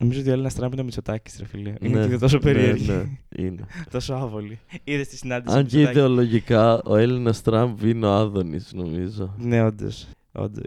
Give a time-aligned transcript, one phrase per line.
[0.00, 1.72] Νομίζω ότι ο Έλληνα Τραμπ είναι ο Μητσοτάκης, ρε φίλε.
[1.80, 2.86] Είναι Ναι, και τόσο ναι, περίεργη.
[2.90, 3.04] ναι,
[3.44, 3.64] είναι.
[3.92, 4.58] τόσο άβολη.
[4.84, 5.56] Είδες τη συνάντηση.
[5.56, 5.98] Αν του και Μητσοτάκη.
[5.98, 9.34] ιδεολογικά ο Έλληνας Τραμπ είναι ο Άδωνης, νομίζω.
[9.38, 10.08] Ναι, όντως.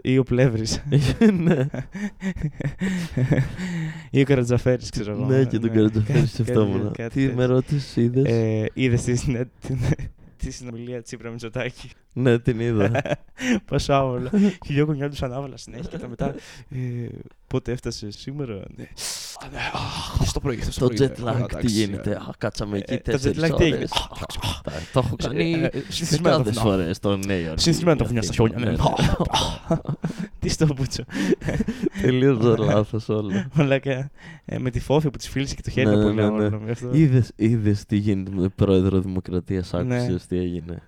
[0.02, 0.82] Ή ο Πλεύρης.
[1.44, 1.66] ναι,
[4.10, 5.24] ή ο Καρατζαφέρης, ξέρω εγώ.
[5.26, 6.82] ναι, και τον Καρατζαφέρη Κάτι- σκεφτόμουν.
[6.82, 7.36] κάτι- κάτι Τι τέτοιο.
[7.36, 9.78] με ρώτησε, είδες; Ε, Είδες τη, συνέ- την-
[10.36, 11.90] τη συνομιλία Τσίπρα Μητσοτάκη.
[12.16, 12.90] Ναι, την είδα.
[13.66, 14.28] Πόσο άβολο.
[14.30, 16.34] και λίγο κουνιόντουσαν άβολα συνέχεια και τα μετά.
[16.70, 17.08] Ε,
[17.46, 18.54] πότε έφτασε σήμερα.
[18.76, 18.82] Ναι.
[19.44, 19.78] Α, ναι, α,
[20.14, 21.06] χθες το πρωί, χθες Το πρωί, ναι.
[21.06, 22.10] jet Α, lag τι εντάξει, γίνεται.
[22.10, 22.14] ε.
[22.14, 23.90] Α, κάτσαμε εκεί Ε, το τέσσερις jet lag τι έγινε; ώρες.
[23.92, 24.60] Α, εντάξει, α.
[24.62, 26.74] Τα- Το έχω κάνει Ε, ε, συνηθισμένα τα δεκάδες βουνά.
[26.76, 27.58] φορές στο Νέο Υόρκο.
[27.58, 28.58] Συνηθισμένα τα βουνιά στα χιόνια.
[28.58, 28.70] ναι.
[28.70, 28.76] Ναι,
[30.38, 31.04] Τι στο πούτσο.
[32.02, 33.48] Τελείως λάθος όλα.
[33.54, 34.10] Μαλάκα.
[34.44, 36.22] ε, Με τη φόφη που της φίλησε και το χέρι Ναι, του ναι, πολύ ναι,
[36.22, 36.44] ναι.
[36.44, 36.60] άβολο.
[36.64, 36.88] με αυτό.
[36.92, 39.96] Είδες, είδες τι γίνεται με πρόεδρο Δημοκρατίας, Ναι.
[39.96, 40.82] άκουσες τι έγινε;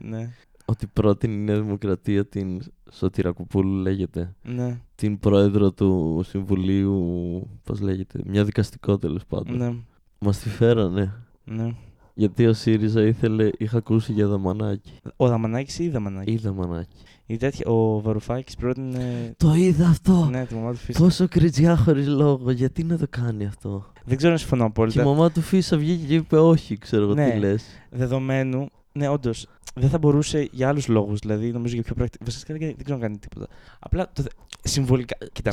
[0.68, 2.60] Ναι, Ότι πρότεινε η Νέα Δημοκρατία την
[2.92, 4.34] Σωτηρακοπούλου λέγεται.
[4.42, 9.56] ναι, Την πρόεδρο του Συμβουλίου, πώς λέγεται, μια δικαστικό τέλος πάντων.
[9.56, 9.74] ναι,
[10.18, 11.12] Μας τη φέρανε.
[11.44, 11.74] ναι.
[12.18, 14.92] Γιατί ο ΣΥΡΙΖΑ ήθελε, είχα ακούσει για δαμανάκι.
[15.16, 16.96] Ο Δαμανάκης ή η Δαμανάκη; Ή δαμανάκι.
[17.26, 19.34] Η τέτοια, ο Βαρουφάκης πρότεινε.
[19.36, 20.28] Το είδα αυτό.
[20.30, 20.98] Ναι, τη μαμά του Φίσα.
[20.98, 24.72] Πόσο κριτζιά χωρίς λόγο, γιατί να το κάνει αυτό; Δεν ξέρω αν συμφωνώ Και η
[24.72, 25.04] απόλυτα.
[25.04, 27.30] μαμά του Φίσα βγήκε και είπε όχι, ξέρω εγώ Ναι.
[27.30, 27.64] τι λες.
[27.90, 31.18] Δεδομένου, ναι, όντως, δεν θα μπορούσε για άλλους λόγους.
[31.18, 32.24] Δηλαδή, νομίζω για πιο πρακτικό.
[32.24, 33.46] Βασικά δεν δεν ξέρω αν κάνει τίποτα.
[33.78, 35.16] Απλά το, θε- συμβολικά.
[35.32, 35.52] Κοίτα,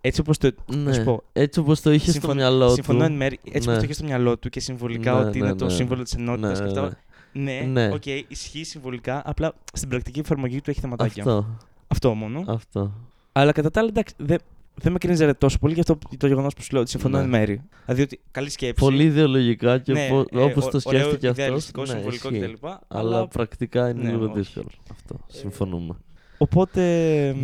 [0.00, 0.50] έτσι όπως το.
[0.66, 1.04] να σου Ναι.
[1.04, 3.16] πω, Έτσι όπως το είχε στο συμφωνώ- μυαλό συμφωνώ εν του.
[3.16, 3.38] μέρη.
[3.44, 3.72] Έτσι Ναι.
[3.72, 5.70] όπω το είχε στο μυαλό του και συμβολικά Ναι, ότι ναι, είναι το ναι.
[5.70, 6.98] σύμβολο της ενότητας Ναι, και ναι, αυτά.
[7.32, 7.88] Ναι, Ναι.
[7.92, 9.22] οκ, ισχύει συμβολικά.
[9.24, 11.22] Απλά στην πρακτική εφαρμογή του έχει θεματάκια.
[11.22, 11.46] Αυτό.
[11.88, 12.44] Αυτό μόνο.
[12.46, 12.92] Αυτό.
[13.32, 14.38] Αλλά κατά τα άλλα, εντάξει, δεν,
[14.74, 17.16] δεν με cringe ιζε τόσο πολύ για αυτό το γεγονός που σου λέω ότι συμφωνώ
[17.16, 17.22] Ναι.
[17.22, 17.62] εν μέρη.
[17.84, 18.84] Δηλαδή ότι καλή σκέψη.
[18.84, 21.44] Πολύ ιδεολογικά και ναι, ναι, ε, όπως ω- το ωραίο, σκέφτηκε αυτός.
[21.44, 22.66] ιδεαλιστικό, συμβολικό κτλ.
[22.66, 24.38] Αλλά, Αλλά, πρακτικά είναι ναι, λίγο όχι.
[24.38, 24.68] δύσκολο.
[24.90, 25.16] Αυτό.
[25.26, 25.94] Συμφωνούμε.
[26.38, 26.82] οπότε.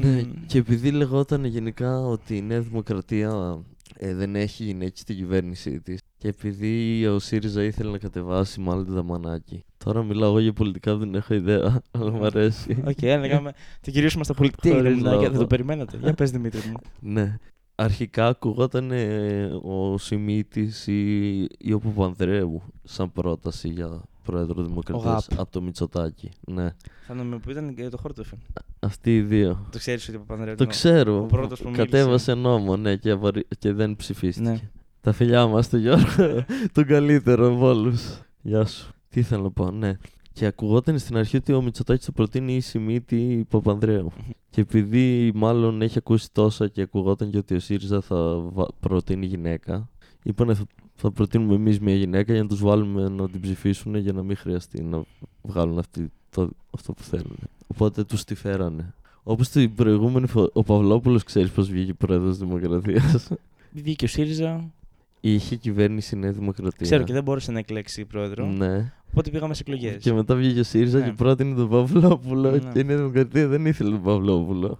[0.02, 3.62] Ναι, μ, και επειδή λεγόταν γενικά ότι η Νέα Δημοκρατία
[3.96, 8.86] ε, δεν έχει γυναίκα στην κυβέρνησή της και επειδή ο ΣΥΡΙΖΑ ήθελε να κατεβάσει μάλλον
[8.86, 9.64] το Δαμανάκη.
[9.84, 12.82] Τώρα μιλάω εγώ για πολιτικά, δεν έχω ιδέα, αλλά μου αρέσει.
[12.86, 13.52] Οκ, οκέι, λέγαμε.
[13.82, 14.60] Την κυρίωσουμε στα πολιτικά.
[14.62, 15.40] Τι έγινε, Χωρίς μουλάκια, δεν λόγο.
[15.40, 15.98] το περιμένατε.
[16.02, 16.76] Για πες Δημήτρη μου.
[17.14, 17.36] ναι.
[17.74, 25.40] Αρχικά ακουγόταν ε, ο Σιμίτης ή, ή ο Παπανδρέου σαν πρόταση για πρόεδρο Δημοκρατίας ΓΑΠ.
[25.40, 26.30] από το Μητσοτάκι.
[26.46, 26.70] Ναι.
[27.06, 28.34] Θα νομιμοποιούταν και το χόρτοφι.
[28.80, 29.68] Αυτοί οι δύο.
[29.72, 30.54] Το ξέρεις ότι ο Παπανδρέου.
[30.54, 31.18] Το είναι ο- ξέρω.
[31.22, 31.84] ο πρώτος που μίλησε.
[31.84, 34.48] Κατέβασε νόμο, ναι, και, απορρι- και δεν ψηφίστηκε.
[34.48, 34.60] Ναι.
[35.00, 38.20] Τα φιλιά μας του Γιώργο, τον καλύτερο από όλους.
[38.42, 38.92] Γεια σου.
[39.08, 39.96] Τι ήθελα να πω, ναι.
[40.32, 44.12] Και ακουγόταν στην αρχή ότι ο Μητσοτάκης θα προτείνει η Σιμίτη Παπανδρέου.
[44.50, 48.16] και επειδή μάλλον έχει ακούσει τόσα και ακουγόταν και ότι ο ΣΥΡΙΖΑ θα
[48.52, 49.88] βα- προτείνει γυναίκα,
[50.22, 54.12] είπανε θα, θα προτείνουμε εμείς μια γυναίκα για να τους βάλουμε να την ψηφίσουν για
[54.12, 55.02] να μην χρειαστεί να
[55.42, 57.36] βγάλουν αυτή, το, αυτό που θέλουν.
[57.66, 58.94] Οπότε τους τη φέρανε.
[59.22, 63.28] Όπως την προηγούμενη φορά, ο Παυλόπουλος ξέρεις πώς βγήκε πρόεδρος Δημοκρατίας.
[63.72, 64.70] Βγήκε ο ΣΥΡΙΖΑ.
[65.20, 66.78] Είχε κυβέρνηση η Νέα Δημοκρατία.
[66.86, 68.46] Ξέρω και δεν μπόρεσε να εκλέξει πρόεδρο.
[68.46, 68.92] Ναι.
[69.10, 70.02] Οπότε πήγαμε σε εκλογές.
[70.02, 71.04] Και μετά βγήκε ο ΣΥΡΙΖΑ Ναι.
[71.04, 72.50] και πρότεινε τον Παυλόπουλο.
[72.50, 72.58] Ναι.
[72.58, 74.78] Και η Νέα Δημοκρατία δεν ήθελε τον Παυλόπουλο.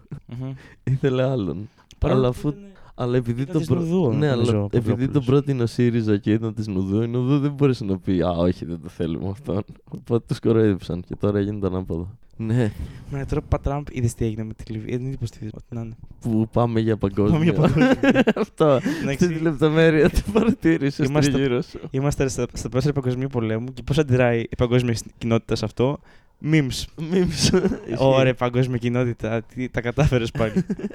[0.85, 1.69] ήθελε άλλον.
[1.99, 2.55] Αλλά αφού.
[2.95, 3.81] Αλλά επειδή ήταν τον της προ...
[3.81, 5.13] Νουδού, ναι, νομίζω, αλλά ο επειδή Παυλόπουλος.
[5.13, 8.31] τον πρότεινε ο ΣΥΡΙΖΑ και ήταν της Νουδού, η Νουδού δεν μπορούσε να πει Α,
[8.31, 9.63] όχι, δεν το θέλουμε αυτόν.
[9.85, 12.09] Οπότε τους κοροϊδέψαν και τώρα έγινε το ανάποδο.
[12.43, 12.73] Ναι,
[13.11, 14.91] Ναι, τώρα πα Τραμπ είδες τι έγινε με τη Λιβύη.
[14.95, 15.51] Ε, Δεν υποστηρίζει.
[15.57, 15.95] Ό,τι να είναι.
[16.21, 17.33] που πάμε για παγκόσμιο.
[17.33, 18.21] Πάμε για παγκόσμιο.
[18.43, 18.65] Αυτό.
[19.03, 21.79] Εντάξει, Αυτή τη λεπτομέρεια την παρατήρησε Είμαστε- τριγύρω σου.
[21.91, 25.99] Είμαστε στα, στα πλαίσια παγκοσμίου πολέμου και πώς αντιδράει η παγκόσμια κοινότητα σε αυτό;
[26.45, 26.85] Memes.
[27.11, 27.53] Μίμης.
[27.99, 29.43] Ωραία, παγκόσμια κοινότητα.
[29.43, 30.53] Τι, τα κατάφερες πάλι.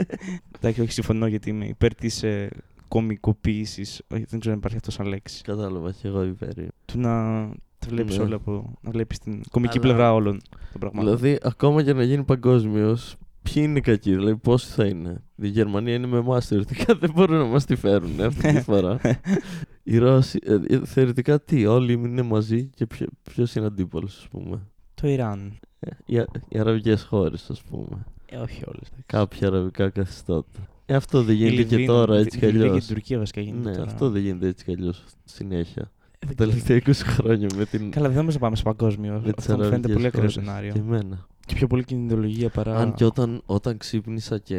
[0.57, 2.49] Εντάξει, όχι, συμφωνώ γιατί είμαι υπέρ της ε,
[2.87, 4.01] κομικοποίησης.
[4.13, 5.43] Όχι, δεν ξέρω αν υπάρχει αυτός σαν λέξη.
[5.43, 6.53] Κατάλαβα και εγώ υπέρ.
[6.85, 7.43] Του να
[7.89, 8.23] τα βλέπεις Ναι.
[8.23, 8.73] όλα από.
[8.81, 10.41] να βλέπεις την κομική Αλλά- πλευρά όλων
[10.71, 11.17] των πραγμάτων.
[11.17, 15.47] Δηλαδή, ακόμα και να γίνει παγκόσμιος, ποιοι είναι οι κακοί, δηλαδή πόσοι θα είναι; Η
[15.47, 18.99] Γερμανία είναι με εμά θεωρητικά, δεν μπορούν να μας τη φέρουν αυτή τη φορά.
[19.87, 22.85] Οι Ρώσοι, ε, ε, θεωρητικά τι, όλοι είναι μαζί και
[23.23, 25.59] ποιο είναι αντίπαλος, ας πούμε; Το Ιράν.
[25.79, 28.05] Ε, οι, α- οι αραβικές χώρες, ας πούμε.
[28.25, 28.89] Ε, όχι όλες.
[29.05, 30.67] Κάποια αραβικά καθεστώτα.
[30.85, 32.61] Ε, αυτό δεν γίνεται και τώρα έτσι κι αλλιώ.
[32.61, 32.73] αλλιώ.
[32.73, 33.69] Και την Τουρκία βασικά γίνεται.
[33.69, 33.85] Ναι, τώρα.
[33.91, 35.91] αυτό δεν γίνεται έτσι κι αλλιώς συνέχεια.
[36.19, 36.49] Ε, Τα δεν ξέρω.
[36.63, 37.91] τελευταία 20 χρόνια με την.
[37.91, 39.13] Καλά, δεν νομίζω να πάμε σε παγκόσμιο.
[39.25, 40.33] με τις Αυτό μου φαίνεται αραβικές πολύ ακραίο χώρες.
[40.33, 40.71] σενάριο.
[40.71, 41.27] Και εμένα.
[41.45, 42.75] Και πιο πολύ κινητολογία παρά.
[42.77, 44.57] Αν και όταν, όταν ξύπνησα και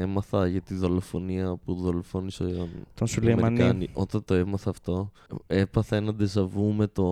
[0.00, 3.46] έμαθα για τη δολοφονία που δολοφόνησε ο τον οι Σουλεϊμανί.
[3.60, 5.10] Αμερικάνοι, όταν το έμαθα αυτό,
[5.46, 7.02] έπαθα ένα ντεζαβού με το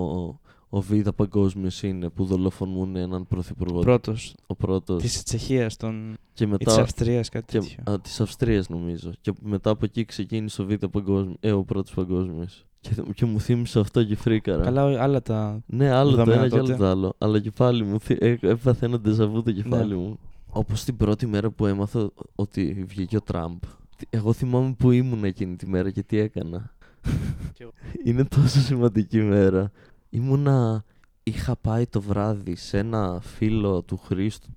[0.69, 3.81] ο Β' παγκόσμιος είναι που δολοφονούν έναν πρωθυπουργό.
[3.81, 4.35] Πρώτος.
[4.47, 5.03] Ο πρώτος.
[5.03, 6.17] Της Τσεχίας τον...
[6.35, 6.81] Και ή της μετά.
[6.83, 7.93] Αυστρίας, κάτι Και, τέτοιο.
[7.93, 9.11] α, της Αυστρίας νομίζω.
[9.21, 11.37] Και μετά από εκεί ξεκίνησε ο Β' παγκόσμιο.
[11.41, 12.66] Ε, ο πρώτος παγκόσμιος.
[12.89, 14.63] Και, και μου θύμισε αυτό και φρίκαρα.
[14.65, 15.61] Καλά, ό- άλλα τα.
[15.67, 16.79] Ναι, άλλο το δεδομένα ένα και άλλο τότε.
[16.79, 17.15] το άλλο.
[17.19, 20.01] Αλλά και πάλι μου θύ- έ- έπαθε ένα ντεζαβού το κεφάλι Ναι.
[20.01, 20.19] μου.
[20.51, 23.59] Όπως την πρώτη μέρα που έμαθα ότι βγήκε ο Τραμπ.
[23.97, 26.71] τι- Εγώ θυμάμαι που ήμουν εκείνη τη μέρα και τι έκανα.
[28.05, 29.71] Είναι τόσο σημαντική μέρα.
[30.11, 30.85] Ήμουνα...
[31.29, 34.49] Είχα πάει το βράδυ σε ένα φίλο του Χρήστου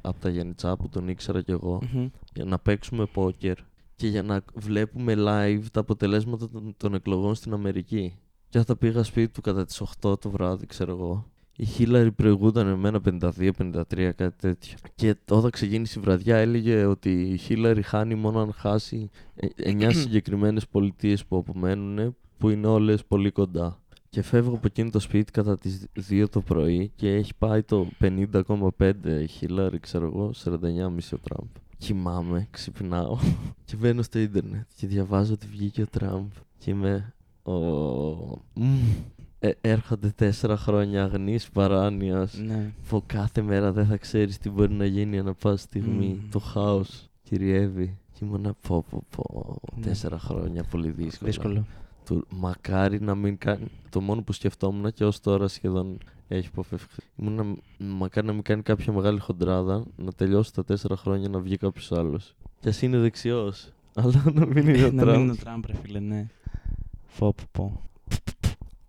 [0.00, 2.06] από τα Γιάννητσά που τον ήξερα κι εγώ Μμμ.
[2.34, 3.56] για να παίξουμε πόκερ
[3.96, 8.16] και για να βλέπουμε live τα αποτελέσματα των, των εκλογών στην Αμερική.
[8.48, 12.78] Και όταν πήγα σπίτι του κατά τις 8 το βράδυ, ξέρω εγώ, η Χίλαρη προηγούταν
[12.78, 14.76] με ένα 52-53, κάτι τέτοιο.
[14.94, 19.10] Και όταν ξεκίνησε η βραδιά έλεγε ότι η Χίλαρη χάνει μόνο αν χάσει
[19.64, 23.80] 9 συγκεκριμένες πολιτείες που απομένουν, που είναι όλες πολύ κοντά.
[24.08, 27.88] Και φεύγω από εκείνο το σπίτι κατά τις 2 το πρωί και έχει πάει το
[28.00, 30.50] 50,5 η Χίλαρη, ξέρω εγώ, 49,5
[31.12, 31.48] ο Τραμπ.
[31.78, 33.18] Κοιμάμαι, ξυπνάω
[33.64, 37.52] και μπαίνω στο ίντερνετ και διαβάζω ότι βγήκε ο Τραμπ και είμαι ο...
[38.54, 38.78] Μμμ.
[39.38, 42.72] Ε, έρχονται τέσσερα χρόνια αγνής παράνοιας Ναι.
[42.88, 46.06] που κάθε μέρα δεν θα ξέρεις τι μπορεί να γίνει ανά πάση στιγμή.
[46.06, 46.30] Μμμ.
[46.30, 47.98] Το χάος κυριεύει.
[48.12, 49.82] Και ήμουνα πω πω πω, Ναι.
[49.86, 51.30] τέσσερα χρόνια πολύ δύσκολα.
[51.30, 51.66] Δύσκολο.
[52.04, 53.66] Του, μακάρι να μην κάνει.
[53.90, 57.02] Το μόνο που σκεφτόμουν και ως τώρα σχεδόν έχει αποφευχθεί.
[57.16, 61.56] Ήμουν μακάρι να μην κάνει κάποια μεγάλη χοντράδα, να τελειώσει τα τέσσερα χρόνια να βγει
[61.56, 62.34] κάποιος άλλος.
[62.60, 63.68] Κι ας είναι δεξιός.
[63.94, 65.58] Αλλά να μην είναι ο Να μην είναι Τραμπ.
[65.58, 66.26] ο Τραμπ, ρε φίλε, ναι.
[67.06, 67.80] Φω, πω, πω.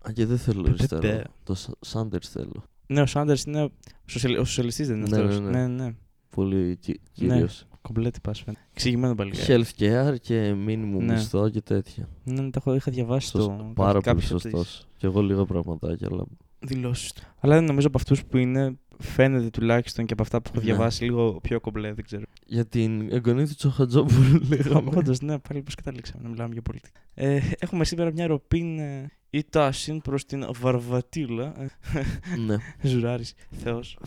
[0.07, 1.01] Α, και δεν θέλω Πε- αριστερό.
[1.01, 2.63] πε- Το Σάντερς θέλω.
[2.87, 3.71] Ναι, ο Σάντερς είναι ο,
[4.05, 4.37] σοσιαλ...
[4.37, 5.39] ο σοσιαλιστής δεν είναι Ναι, αυτός.
[5.39, 5.67] ναι, ναι.
[5.67, 5.95] ναι, ναι.
[6.29, 7.27] Πολύ κι- Ναι.
[7.33, 7.65] κύριος.
[7.81, 8.63] Κομπλέτη πας φαίνεται.
[8.73, 9.63] Εξηγημένο παλικάρι.
[9.77, 11.13] Health care και minimum Ναι.
[11.13, 12.09] μισθό και τέτοια.
[12.23, 13.71] Ναι, ναι, τα έχω, είχα διαβάσει Σωσ- το.
[13.75, 14.87] Πάρα πολύ κάποιες από τις σωστός.
[14.97, 16.23] Και εγώ λίγα πραγματάκια, αλλά.
[16.59, 17.21] Δηλώσεις του.
[17.39, 20.65] Αλλά νομίζω από αυτούς που είναι, φαίνεται τουλάχιστον και από αυτά που έχω Ναι.
[20.65, 22.23] διαβάσει λίγο πιο κομπλέ, δεν ξέρω.
[22.45, 24.91] Για την εγγονή του Τσοχατζόπουλου λέγαμε.
[24.95, 26.93] Όντως, ναι, πάλι πώς καταλήξαμε να μιλάμε για πολιτική.
[27.13, 31.53] Ε, έχουμε σήμερα μια ροπίν ε, ή τάση προς την Βαρβατήλα.
[32.45, 32.55] ναι.
[32.89, 33.97] Ζουράρης, Θεός.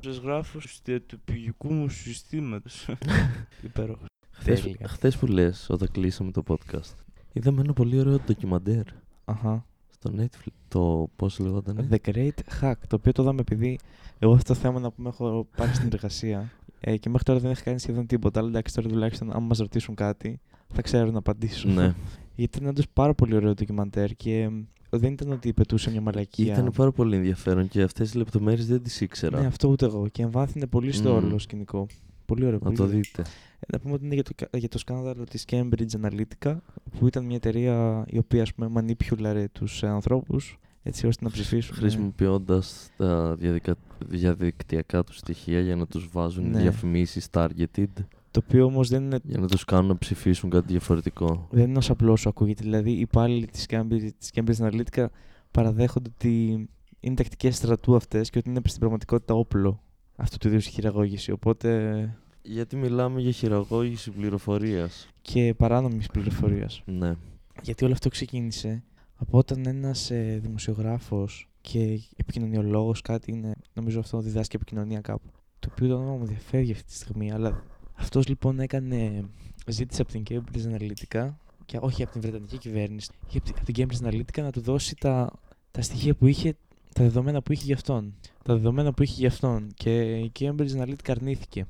[0.00, 0.58] Σα γράφω
[1.06, 2.88] του πηγικού μου συστήματος.
[3.64, 4.06] Υπέροχος.
[4.30, 4.88] Χθες, Τέλεια.
[4.88, 6.94] χθες που λες όταν κλείσαμε το podcast
[7.32, 8.82] είδαμε ένα πολύ ωραίο ντοκιμαντέρ
[9.24, 9.66] Αχα.
[10.02, 13.78] Στο Netflix το πώς λεγόταν The Great Hack, το οποίο το είδαμε επειδή
[14.18, 17.50] εγώ αυτό το θέμα να πούμε έχω πάρει στην εργασία ε, και μέχρι τώρα δεν
[17.50, 18.40] έχει κάνει σχεδόν τίποτα.
[18.40, 20.40] Αλλά εντάξει, τώρα τουλάχιστον αν μας ρωτήσουν κάτι
[20.72, 21.72] θα ξέρω να απαντήσουν.
[21.72, 21.94] ναι.
[22.36, 24.50] Γιατί ήταν όντως πάρα πολύ ωραίο ντοκιμαντέρ και ε,
[24.90, 26.52] δεν ήταν ότι πετούσε μια μαλακία.
[26.52, 30.08] Ήταν πάρα πολύ ενδιαφέρον και αυτές τις λεπτομέρειες δεν τις ήξερα Ναι, αυτό ούτε εγώ.
[30.08, 31.24] Και εμβάθυνε πολύ στο Μμμ.
[31.24, 31.86] όλο σκηνικό.
[32.34, 32.58] Πολύ ωραίο.
[32.58, 32.96] να πολύ το ωραίο.
[32.96, 33.22] δείτε
[33.60, 36.56] Ε, Να πούμε ότι είναι για το, κα- για το σκάνδαλο της Cambridge Analytica,
[36.98, 41.30] που ήταν μια εταιρεία η οποία ας πούμε μανίπιουλαρε τους ε, ανθρώπους έτσι ώστε να
[41.30, 41.74] ψηφίσουν.
[41.76, 43.74] ε, χρησιμοποιώντας τα διαδικα...
[44.06, 46.60] διαδικτυακά τους στοιχεία για να τους βάζουν Ναι.
[46.60, 47.86] διαφημίσεις targeted
[48.30, 51.78] Το οποίο όμως δεν είναι, για να τους κάνουν να ψηφίσουν κάτι διαφορετικό δεν είναι
[51.78, 52.62] όσο απλός όσο ακούγεται.
[52.62, 55.06] Δηλαδή οι υπάλληλοι της Cambridge, της Cambridge Analytica
[55.50, 56.68] παραδέχονται ότι
[57.00, 59.82] είναι τακτικές στρατού αυτές και ότι είναι στην πραγματικότητα όπλο
[60.20, 61.30] αυτού του είδους η χειραγώγηση.
[61.32, 62.08] Οπότε
[62.42, 66.82] γιατί μιλάμε για χειραγώγηση πληροφορίας και παράνομης πληροφορίας.
[66.86, 67.14] ναι
[67.62, 68.82] Γιατί όλο αυτό ξεκίνησε
[69.16, 75.68] από όταν ένας ε, δημοσιογράφος και επικοινωνιολόγος κάτι είναι, νομίζω αυτό διδάσκει επικοινωνία κάπου, το
[75.72, 77.64] οποίο το όνομα μου διαφεύγει αυτή τη στιγμή, αλλά
[77.94, 79.24] αυτός λοιπόν έκανε,
[79.66, 81.28] ζήτησε από την Cambridge Analytica
[81.66, 84.60] και όχι από την Βρετανική κυβέρνηση, ή από την, από την Cambridge Analytica να του
[84.60, 85.32] δώσει τα,
[85.70, 86.56] τα στοιχεία που είχε,
[86.94, 88.14] τα δεδομένα που είχε για αυτόν.
[88.42, 89.66] Τα δεδομένα που είχε για αυτόν.
[89.74, 91.66] Και η Cambridge Analytica αρνήθηκε.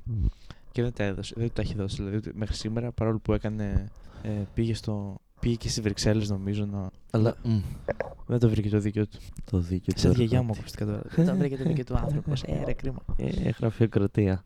[0.72, 1.34] Και δεν τα έδωσε.
[1.37, 1.96] Δεν του τα έχει δώσει.
[1.96, 3.88] Δηλαδή ούτε μέχρι σήμερα, παρόλο που έκανε.
[4.22, 6.67] Ε, πήγε, στο, πήγε και στι Βρυξέλλες, νομίζω.
[6.67, 7.58] Να, αλλά μ,
[8.26, 9.19] δεν το βρήκε το δίκιο του.
[9.50, 10.58] το δίκαιο Σαν του τη γιαγιά μου εργάτη.
[10.60, 11.03] ακουστικά τώρα.
[11.17, 12.43] Δεν το βρήκε το δίκιο του άνθρωπος.
[12.43, 13.03] Ε, ρε κρίμα.
[13.17, 14.44] ε, γραφειοκρατία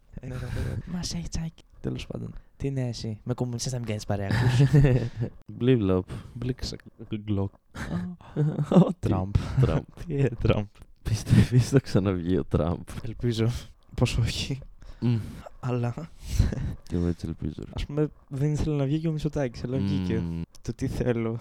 [0.86, 1.62] Μας έχει τσάκι.
[1.80, 2.32] Τέλος πάντων.
[2.56, 3.20] Τι είναι εσύ.
[3.24, 4.28] Με κομμουνιστές να μην κάνεις παρέα.
[5.46, 6.08] Μπλίβλοπ.
[6.34, 6.76] Μπλίξα.
[7.16, 7.52] Γκλοκ.
[8.98, 8.98] Τραμπ.
[9.00, 9.34] Τραμπ.
[9.60, 9.82] Τραμπ.
[10.06, 10.64] Τι είναι Τραμπ.
[11.02, 12.80] Πιστεύεις θα ξαναβγεί ο Τραμπ.
[13.02, 13.50] Ελπίζω.
[13.94, 14.58] Πώς όχι.
[15.00, 15.16] Μμ.
[15.60, 15.94] Αλλά
[16.88, 17.54] Και εγώ έτσι ελπίζω.
[17.58, 17.70] ρε.
[17.74, 19.60] ας πούμε δεν ήθελε να βγει και ο Μισοτάκη.
[19.64, 20.18] Αλλά βγήκε.
[20.18, 21.38] Μμ, Το τι θέλω.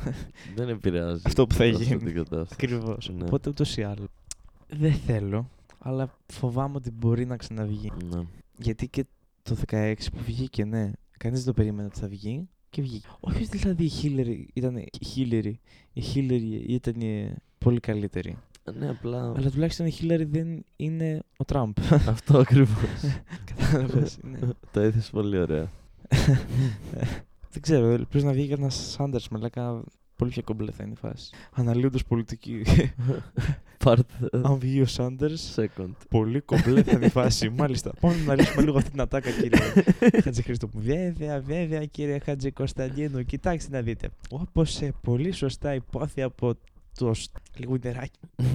[0.56, 1.22] Δεν επηρεάζει.
[1.26, 2.04] Αυτό που θα τόσο γίνει.
[2.04, 2.50] την κατάσταση.
[2.54, 3.10] Ακριβώς.
[3.18, 3.24] Ναι.
[3.26, 4.08] Οπότε ούτως ή άλλως.
[4.70, 5.50] Δεν θέλω.
[5.80, 7.92] Αλλά φοβάμαι ότι μπορεί να ξαναβγεί.
[8.16, 8.22] Ναι.
[8.58, 9.06] Γιατί και
[9.44, 10.92] το 16 που βγήκε, ναι.
[11.24, 13.08] Κανείς δεν το περίμενε ότι θα βγει και βγήκε.
[13.20, 14.78] Όχι ότι δηλαδή η Χίλερη ήταν.
[14.78, 15.60] Η Χίλερη,
[15.94, 18.38] η Χίλερη ήταν ε, πολύ καλύτερη.
[18.74, 21.74] Ναι, απλά Αλλά τουλάχιστον η Χίλερη δεν είναι ο Τραμπ.
[21.92, 23.02] αυτό ακριβώς.
[23.56, 24.18] Κατάλαβες.
[24.22, 24.40] ναι.
[24.72, 25.72] Το έθεσες πολύ ωραία.
[27.52, 29.84] δεν ξέρω, ελπίζω να βγει και ένας Σάντερ μαλάκα.
[30.24, 31.30] Πολύ πιο κομπλέ θα είναι η φάση.
[31.52, 32.64] Αναλύοντας πολιτική.
[33.84, 33.98] Part
[34.32, 35.90] Αν βγει ο Σάντερς, second.
[36.10, 37.50] πολύ κομπλέ θα είναι η φάση.
[37.60, 37.92] Μάλιστα.
[38.00, 39.60] Πάμε να λύσουμε λίγο αυτή την ατάκα, κύριε
[40.24, 40.84] Χατζη Χριστόπουλου.
[40.84, 43.24] Βέβαια, βέβαια, κύριε Χατζη Κωνσταντίνου.
[43.24, 44.10] Κοιτάξτε να δείτε.
[44.30, 46.54] Όπως πολύ σωστά υπόθη από
[46.98, 47.14] το.
[47.14, 48.20] σ- Λίγο νεράκι.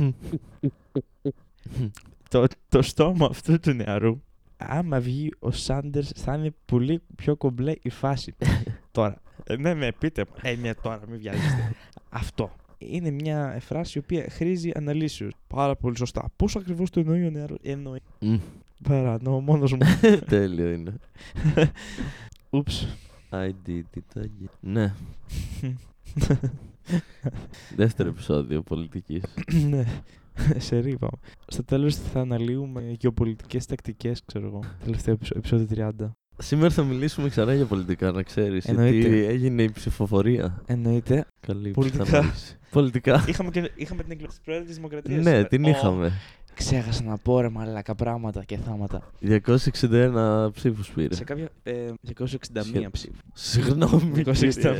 [2.31, 4.21] Το, το στόμα αυτού του νεαρού.
[4.57, 8.35] Άμα βγει ο Σάντερς, θα είναι πολύ πιο κομπλέ η φάση.
[8.91, 9.19] Τώρα, Ε,
[9.57, 10.35] ναι, ναι, πείτε μου.
[10.43, 11.75] Ε, ναι, τώρα, μην βιάζεστε.
[12.11, 12.51] Αυτό.
[12.79, 15.33] Είναι μια φράση η οποία χρήζει αναλύσεως.
[15.47, 16.29] Πάρα πολύ σωστά.
[16.37, 17.99] Πώς ακριβώς το εννοεί ο νεαρός; Εννοεί.
[18.21, 18.37] Μμ,
[18.83, 19.79] Παρανό, μόνος μου.
[20.29, 20.95] Τέλειο είναι.
[22.51, 22.97] Ούψ.
[23.31, 24.49] I did it again.
[24.61, 24.95] Ναι.
[27.77, 29.23] Δεύτερο επεισόδιο πολιτικής.
[29.71, 29.85] ναι.
[30.57, 31.09] Σε ρίπα.
[31.47, 34.61] Στο τέλος θα αναλύουμε γεωπολιτικές τακτικές, ξέρω εγώ.
[34.85, 36.11] Τελευταίο επεισο- επεισόδιο 30.
[36.39, 38.65] Σήμερα θα μιλήσουμε ξανά για πολιτικά, να ξέρεις.
[38.65, 38.97] Εννοείται.
[39.09, 40.63] Γιατί έγινε η ψηφοφορία.
[40.67, 41.25] Εννοείται.
[41.41, 42.03] Καλή Πολιτικά.
[42.03, 42.57] ψυχανάλυση.
[42.71, 43.25] Πολιτικά.
[43.29, 45.17] είχαμε, και, είχαμε την εκλογή της Πρόεδρου της Δημοκρατίας.
[45.17, 45.47] ναι, σήμερα.
[45.47, 46.13] την Ω, είχαμε.
[46.55, 49.03] Ξέχασα να πω ρε μαλάκα πράγματα και θάματα.
[49.21, 51.15] 261 ψήφους πήρε.
[51.15, 51.49] Σε κάποια.
[51.63, 53.19] Ε, 261 Σχε- ψήφους.
[53.33, 54.11] Συγγνώμη.
[54.15, 54.23] 261,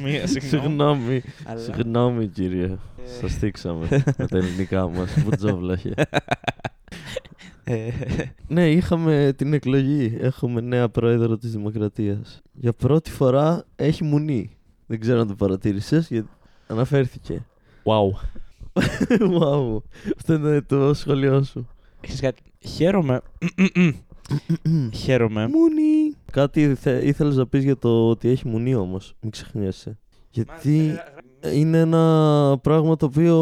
[0.05, 0.27] κύριε.
[0.27, 0.49] συγγνώμη.
[0.49, 1.23] Συγγνώμη.
[1.45, 2.65] Αλλά- Συγγνώμη, κύριε.
[2.65, 2.77] Ε,
[3.21, 3.87] Σας στήξαμε
[4.19, 5.23] με τα ελληνικά μας.
[5.25, 5.93] Μπουτζόβλαχε.
[7.69, 7.91] ε,
[8.49, 10.17] Ναι, είχαμε την εκλογή.
[10.21, 12.43] Έχουμε νέα πρόεδρο της Δημοκρατίας.
[12.53, 14.57] Για πρώτη φορά έχει μουνή.
[14.87, 16.29] Δεν ξέρω αν το παρατήρησες, γιατί
[16.67, 17.47] αναφέρθηκε.
[17.85, 18.11] Wow.
[19.41, 19.83] wow.
[20.17, 21.69] Αυτό είναι το σχολείο σου.
[22.01, 22.43] Ξέρεις κάτι.
[22.59, 23.21] Χαίρομαι.
[25.03, 25.49] Χαίρομαι.
[25.49, 26.17] Μουνή.
[26.33, 29.15] Κάτι θε, ήθελες να πεις για το ότι έχει μουνή όμως.
[29.21, 29.99] Μην ξεχνιέσαι.
[30.31, 30.99] Γιατί
[31.53, 33.35] είναι ένα πράγμα το οποίο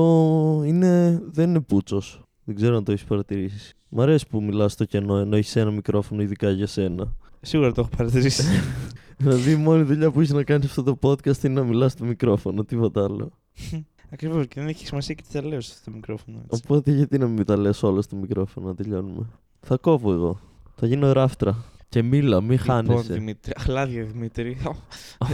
[0.67, 2.27] είναι, δεν είναι πούτσος.
[2.47, 3.75] Δεν ξέρω αν το έχεις παρατηρήσει.
[3.89, 7.15] Μ' αρέσει που μιλάς στο κενό ενώ έχεις ένα μικρόφωνο ειδικά για σένα.
[7.41, 8.43] Σίγουρα το έχω παρατηρήσει.
[9.19, 12.05] δηλαδή, η μόνη δουλειά που έχεις να κάνεις αυτό το podcast είναι να μιλάς στο
[12.05, 13.31] μικρόφωνο, τίποτα άλλο.
[14.13, 16.39] Ακριβώς και δεν έχεις σημασία και τι θα λέω σε αυτό το μικρόφωνο.
[16.45, 16.63] έτσι.
[16.65, 19.27] Οπότε, γιατί να μην τα λες όλα στο μικρόφωνο, να τελειώνουμε.
[19.61, 20.41] Θα κόβω εγώ.
[20.75, 21.65] Θα γίνω ράφτρα.
[21.89, 23.13] Και μίλα, μη Λοιπόν, χάνεσαι.
[23.13, 23.53] Δημήτρη.
[23.57, 24.57] Αχλάδια Δημήτρη.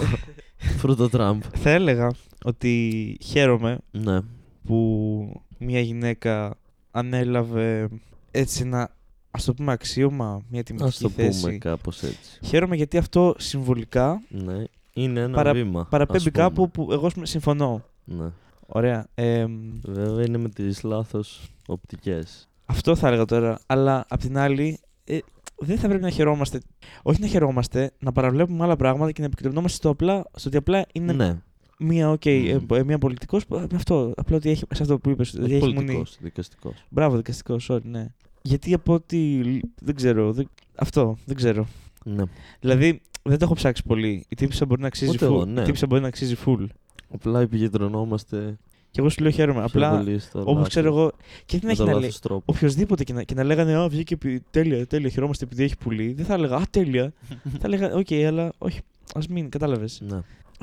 [0.79, 1.41] Φρούτο Τραμπ.
[1.55, 2.11] θα έλεγα
[2.45, 4.21] ότι χαίρομαι Ναι.
[4.65, 6.57] που μια γυναίκα
[6.93, 7.89] ανέλαβε
[8.31, 8.91] έτσι ένα
[9.31, 11.41] ας το πούμε αξίωμα, μια Α τιμητική το θέση.
[11.41, 12.39] πούμε κάπως έτσι.
[12.45, 14.65] Χαίρομαι γιατί αυτό συμβολικά Ναι.
[14.93, 15.81] Είναι ένα Παρα- βήμα.
[15.81, 16.45] ας παραπέμπει πούμε.
[16.45, 17.85] κάπου που εγώ ας πούμε, συμφωνώ.
[18.05, 18.27] Ναι.
[18.67, 19.07] Ωραία.
[19.15, 19.47] Ε,
[19.83, 22.49] Βέβαια είναι με τις λάθος οπτικές.
[22.67, 23.59] αυτό θα έλεγα τώρα.
[23.67, 25.19] Αλλά απ' την άλλη, ε,
[25.57, 26.61] δεν θα πρέπει να χαιρόμαστε.
[27.03, 30.87] Όχι να χαιρόμαστε, να παραβλέπουμε άλλα πράγματα και να επικεντρωνόμαστε στο, απλά, στο ότι απλά
[30.93, 31.43] είναι Ναι.
[31.83, 32.75] Μία, οκέι, Μμμ.
[32.77, 33.45] ε, μία πολιτικός.
[33.75, 35.75] Αυτό, απλά ότι έχει, σε αυτό που είπες, ότι έχει μείνει.
[35.75, 36.85] Πολιτικό, δικαστικός.
[36.89, 38.07] Μπράβο, δικαστικός, sorry, ναι.
[38.43, 39.41] Γιατί από ό,τι.
[39.83, 40.33] Δεν ξέρω.
[40.33, 41.67] Δεν, αυτό, δεν ξέρω.
[42.05, 42.23] Ναι.
[42.61, 44.25] Δηλαδή, δεν το έχω ψάξει πολύ.
[44.29, 45.29] Η τύπισσα μπορεί να αξίζει Ούτε full.
[45.29, 45.61] εγώ, ναι.
[45.61, 46.67] Η τύπισσα μπορεί να αξίζει full.
[47.15, 48.59] Απλά επικεντρωνόμαστε
[48.91, 49.59] Και εγώ σου λέω χαίρομαι.
[49.59, 50.69] πιο Απλά, πολύ στο όπως λάθος.
[50.69, 51.13] ξέρω εγώ.
[51.47, 52.01] Και δεν με έχει το να λέει.
[52.01, 52.43] λάθος τρόπο.
[52.47, 56.13] Οποιοδήποτε και να, και να λέγανε Α, βγήκε επει- τέλεια, τέλεια, χαιρόμαστε επειδή έχει πουλί.
[56.13, 57.13] Δεν θα έλεγα Α, τέλεια.
[57.61, 58.79] θα έλεγα Οκ, αλλά όχι.
[59.15, 60.01] Α μην, κατάλαβες.
[60.09, 60.21] Ναι.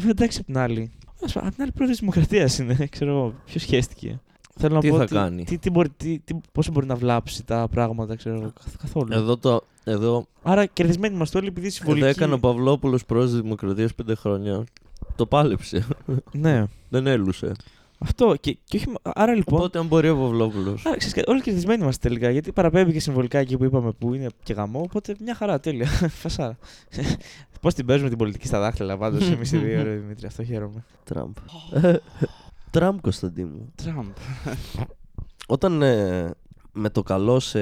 [0.07, 0.91] Εντάξει, απ' την άλλη.
[1.23, 2.73] Ας πούμε, Απ' την άλλη, πρόεδρο της Δημοκρατίας είναι.
[2.91, 3.33] Ξέρω εγώ.
[3.45, 4.19] Ποιος σχέστηκε.
[4.61, 6.95] Θέλω να Τι πω θα ότι- κάνει; Τι, τι μπορεί, τι, τι, πόσο μπορεί να
[6.95, 8.51] βλάψει τα πράγματα, ξέρω εγώ.
[8.63, 9.13] καθ- Καθόλου.
[9.13, 12.05] Εδώ, το, εδώ, Άρα κερδισμένοι είμαστε όλοι επειδή η εδώ συμβολική.
[12.07, 14.63] έκανε ο Παυλόπουλος πρόεδρος της Δημοκρατίας πέντε χρόνια.
[15.15, 15.87] Το πάλεψε.
[16.31, 16.65] Ναι.
[16.89, 17.51] Δεν έλουσε.
[18.01, 18.35] Αυτό.
[18.39, 19.59] Και, και όχι, άρα λοιπόν.
[19.59, 20.85] Οπότε αν μπορεί ο Παυλόπουλος.
[20.85, 22.29] Άρα, ξέρεις, κάτι, όλοι κερδισμένοι είμαστε τελικά.
[22.29, 24.81] Γιατί παραπέμπει και συμβολικά εκεί που είπαμε που είναι και γαμό.
[24.81, 25.87] Οπότε μια χαρά, τέλεια.
[26.21, 26.57] Φασάρα.
[27.61, 30.27] Πώς την παίζουμε την πολιτική στα δάχτυλα πάντως εμείς οι δύο, ρε Δημήτρη.
[30.27, 30.83] Αυτό χαίρομαι.
[31.03, 31.35] Τραμπ.
[32.71, 33.71] Τραμπ Κωνσταντίνου.
[33.75, 34.11] Τραμπ.
[35.47, 36.31] Όταν ε,
[36.71, 37.59] με το καλό σε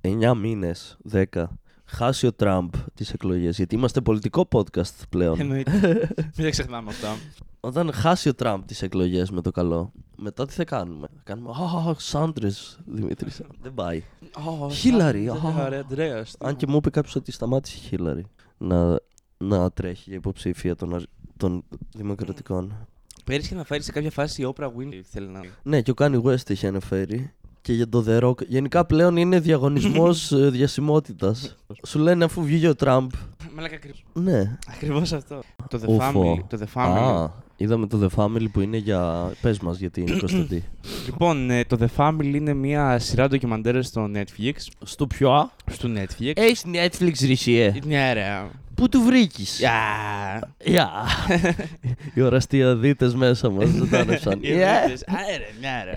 [0.00, 1.24] 9 μήνες, 10,
[1.86, 5.40] χάσει ο Τραμπ τις εκλογές, γιατί είμαστε πολιτικό podcast πλέον.
[5.40, 5.80] Εννοείται.
[6.36, 7.08] Μην τα ξεχνάμε αυτά.
[7.60, 11.50] Όταν χάσει ο Τραμπ τις εκλογές με το καλό, μετά τι θα κάνουμε; Θα κάνουμε
[11.50, 13.28] «Α, Σάντρες, Δημήτρη.
[13.62, 14.02] Δεν πάει.
[14.70, 15.34] Χίλαρη, α.
[15.66, 16.24] Ωραία, Αντρέα.
[16.38, 18.26] Αν και μου είπε κάποιος ότι σταμάτησε η Χίλαρη
[18.58, 18.98] να,
[19.38, 21.02] να τρέχει για υποψήφια των, αρ-
[21.36, 21.64] των
[21.96, 22.86] δημοκρατικών.
[23.24, 25.00] Πέρυσι να φέρει σε κάποια φάση η Oprah Winfrey.
[25.10, 25.40] Θέλει να.
[25.62, 27.32] Ναι, και ο Kanye West έχει αναφέρει.
[27.66, 28.46] Και για το The Rock.
[28.46, 31.56] Γενικά πλέον είναι διαγωνισμός διασημότητας.
[31.86, 33.10] Σου λένε αφού βγήκε ο Τραμπ.
[33.54, 33.98] Μαλάκα ακριβώ.
[34.12, 34.56] Ναι.
[34.74, 35.42] Ακριβώς αυτό.
[35.70, 36.34] Το The Ουφο.
[36.34, 36.44] Family.
[36.48, 37.22] Το The Family.
[37.24, 39.32] Α, είδαμε το The Family που είναι για.
[39.40, 40.64] Πες μας, γιατί είναι Κωνσταντή.
[41.06, 44.52] Λοιπόν, ε, το The Family είναι μια σειρά ντοκιμαντέρ στο Netflix.
[44.84, 46.30] Στο ποιο; Στο Netflix.
[46.34, 47.74] Έχεις Netflix ρησιέ.
[47.86, 48.42] Ναι, ρε.
[48.74, 49.72] Πού του βρήκες; Γεια.
[50.64, 50.90] Γεια.
[52.14, 54.32] Οι οραστιαδίτε μέσα μας δεν τα άνεψαν.
[54.42, 55.04] Οι Βρύτες.
[55.06, 55.94] Άι, ρε, μια ρε.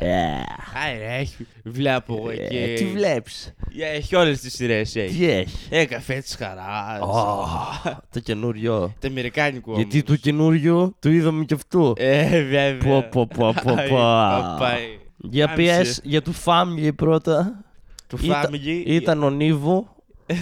[0.86, 1.48] Άι, ρε, έχει.
[1.63, 2.58] Βλέπω εγώ εκεί.
[2.58, 4.96] Ε, Τι βλέπεις; Ε, Έχει όλες τις σειρές.
[4.96, 5.17] Έχει.
[5.17, 7.00] Τι έχει; Ε, καφέ της χαράς.
[8.13, 8.93] Το καινούριο.
[9.00, 9.74] Το αμερικάνικο.
[9.75, 10.09] Γιατί όμως.
[10.09, 11.93] το καινούριο το είδαμε και αυτό.
[11.98, 12.77] Ε, βέβαια.
[12.77, 13.95] Πω, πω, πω, πω, Άι, πω.
[13.95, 14.98] παπάι.
[15.17, 15.81] Για Άμυσε.
[15.81, 17.63] PS, για του Family πρώτα.
[18.07, 18.83] Το Ήταν- Family.
[18.86, 19.95] Ήταν ο Νίβο.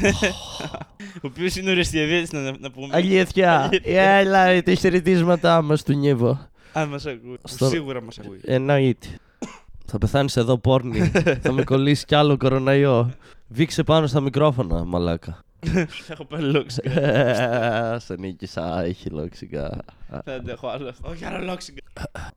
[1.24, 2.88] Ο οποίος είναι ο Ρεστιαδίτη, να, να πούμε.
[2.92, 3.70] Αλήθεια.
[3.84, 6.40] Έλα, τα χαιρετίσματά μας του Νίβο.
[6.74, 7.38] Αν μας ακούει.
[7.44, 8.40] Στο- Σίγουρα μας ακούει.
[8.46, 9.08] Εννοείται.
[9.86, 11.00] Θα πεθάνεις εδώ πόρνη.
[11.42, 13.12] θα με κολλήσει κι άλλο κοροναϊό.
[13.48, 15.44] Βήξε πάνω στα μικρόφωνα, μαλάκα.
[16.12, 18.00] Έχω πάρει λόξιγκα.
[18.06, 19.78] Σε νίκησα, έχει λόξιγκα.
[20.24, 20.94] Δεν αντέχω άλλο.
[21.02, 21.82] Όχι, άλλο λόξιγκα.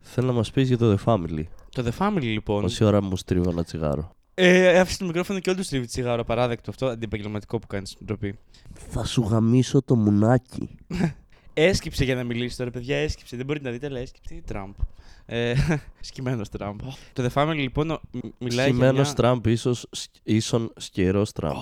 [0.00, 1.42] Θέλω να μας πεις για το The Family.
[1.70, 2.64] Το The Family λοιπόν.
[2.64, 4.14] Όση ώρα μου στρίβω ένα τσιγάρο.
[4.34, 6.20] Ε, άφησε το μικρόφωνο και όντω τρίβει τσιγάρο.
[6.20, 6.86] Απαράδεκτο αυτό.
[6.86, 8.38] Αντιπαγγελματικό που κάνεις στην τροπή.
[8.74, 10.68] Θα σου γαμίσω το μουνάκι.
[11.54, 12.96] Έσκυψε για να μιλήσεις τώρα, παιδιά.
[12.96, 13.36] Έσκυψε.
[13.36, 14.34] Δεν μπορείτε να δείτε, αλλά έσκυψε.
[14.34, 14.72] Τι Τραμπ.
[15.26, 15.54] Ε,
[16.00, 16.78] Σκημένος Τραμπ.
[17.12, 19.14] Το The Family λοιπόν ο- μ- μιλάει για Σημαίνος μια...
[19.14, 19.86] Τραμπ ίσως,
[20.22, 21.54] ίσον σκερός Τραμπ.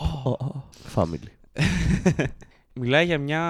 [0.94, 1.26] Family.
[2.80, 3.42] μιλάει για μια.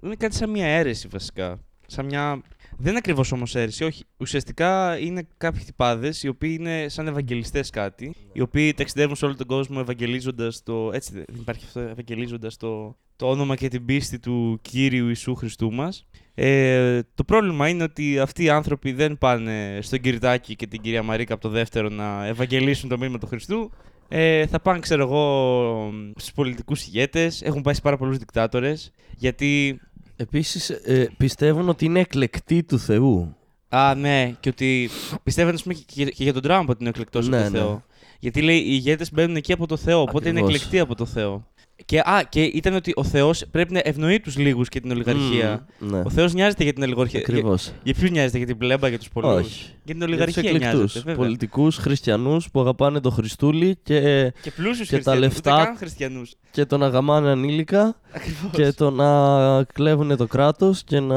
[0.00, 1.60] Είναι κάτι σαν μια αίρεση βασικά.
[1.86, 2.42] Σαν μια.
[2.76, 4.04] Δεν είναι ακριβώς όμως αίρεση, όχι.
[4.16, 8.14] Ουσιαστικά είναι κάποιοι τυπάδε οι οποίοι είναι σαν Ευαγγελιστές κάτι.
[8.32, 10.90] Οι οποίοι ταξιδεύουν σε όλο τον κόσμο ευαγγελίζοντας το.
[10.92, 15.72] Έτσι δεν υπάρχει αυτό, ευαγγελίζοντας το, το όνομα και την πίστη του κύριου Ιησού Χριστού
[15.72, 16.06] μας.
[16.34, 21.02] Ε, το πρόβλημα είναι ότι αυτοί οι άνθρωποι δεν πάνε στον Κυριτάκη και την κυρία
[21.02, 23.70] Μαρίκα από το δεύτερο να ευαγγελίσουν το μήνυμα του Χριστού.
[24.08, 27.42] Ε, θα πάνε, ξέρω εγώ, στους πολιτικούς ηγέτες.
[27.42, 28.90] Έχουν πάει σε πάρα πολλούς δικτάτορες.
[29.16, 29.80] Γιατί.
[30.16, 33.36] Επίσης ε, πιστεύουν ότι είναι εκλεκτοί του Θεού.
[33.68, 34.90] Α, ναι, και ότι
[35.22, 37.58] πιστεύουν, ας πούμε, και, και για τον Τραμπ ότι είναι εκλεκτός Ναι, από το ναι.
[37.58, 37.82] Θεό.
[38.18, 40.56] Γιατί λέει οι ηγέτες μπαίνουν εκεί από το Θεό, οπότε είναι Ακριβώς.
[40.56, 41.46] εκλεκτοί από το Θεό.
[41.84, 45.66] Και, α, και ήταν ότι ο Θεός πρέπει να ευνοεί τους λίγους και την ολιγαρχία.
[45.78, 46.02] Μμμ, ναι.
[46.04, 47.20] Ο Θεός νοιάζεται για την ολιγαρχία.
[47.24, 47.72] Για, Ακριβώς.
[47.82, 49.64] για ποιους νοιάζεται, για την πλέμπα, για τους πολλούς; Όχι.
[49.84, 50.98] Για την Για τους ολιγαρχία εκλεκτούς, νοιάζεται.
[50.98, 51.14] Βέβαια.
[51.14, 54.00] πολιτικούς χριστιανούς που αγαπάνε τον Χριστούλη και,
[54.42, 55.20] Και πλούσιους και τα χριστιανούς.
[55.20, 56.32] λεφτά- Ούτε καν χριστιανούς.
[56.50, 58.50] και το να γαμάνε ανήλικα Ακριβώς.
[58.52, 61.16] και το να κλέβουν το κράτος και να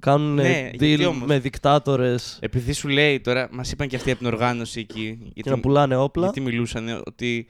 [0.00, 4.10] κάνουν Ναι, γιατί deal όμως; με δικτάτορες Επειδή σου λέει τώρα, μας είπαν και αυτοί
[4.10, 5.18] από την οργάνωση εκεί.
[5.22, 7.48] Γιατί, και να πουλάνε όπλα, γιατί μιλούσαν ότι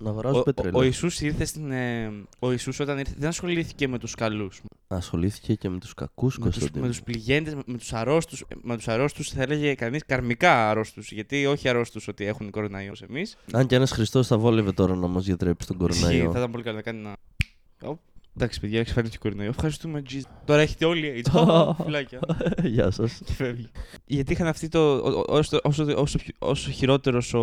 [0.00, 0.78] να ο, αγοράζουν ο, πετρέλαιο.
[0.80, 1.70] ο Ιησούς ήρθε στην.
[1.70, 4.60] Ε, ο Ιησούς όταν ήρθε δεν ασχολήθηκε με τους καλούς.
[4.88, 6.84] Ασχολήθηκε και με τους κακούς Με τους, Κωνσταντίνο.
[6.84, 8.44] με τους πληγέντες, με τους αρρώστους.
[8.62, 11.12] Με τους αρρώστους θα έλεγε κανείς καρμικά αρρώστους.
[11.12, 13.36] Γιατί όχι αρρώστους ότι έχουν κοροναϊός εμείς.
[13.52, 16.32] Αν και ένας Χριστός θα βόλευε τώρα να μας διατρέψει τον Ισχύει, κοροναϊό.
[16.32, 17.16] Θα ήταν πολύ καλό να κάνει ένα.
[18.40, 19.48] Ω, Εντάξει, παιδιά, έχεις φέρει και κοροναϊό.
[19.50, 20.20] Ευχαριστούμε, Jesus.
[20.44, 21.46] Τώρα έχετε όλοι AIDS.
[21.48, 22.18] Ω, Φιλάκια.
[22.64, 23.20] Γεια σας.
[23.24, 23.68] Και φεύγει.
[24.06, 24.78] Γιατί είχαν αυτή το.
[24.94, 27.40] ο- ο- Όσο, όσο, όσο, πιο- όσο χειρότερος ο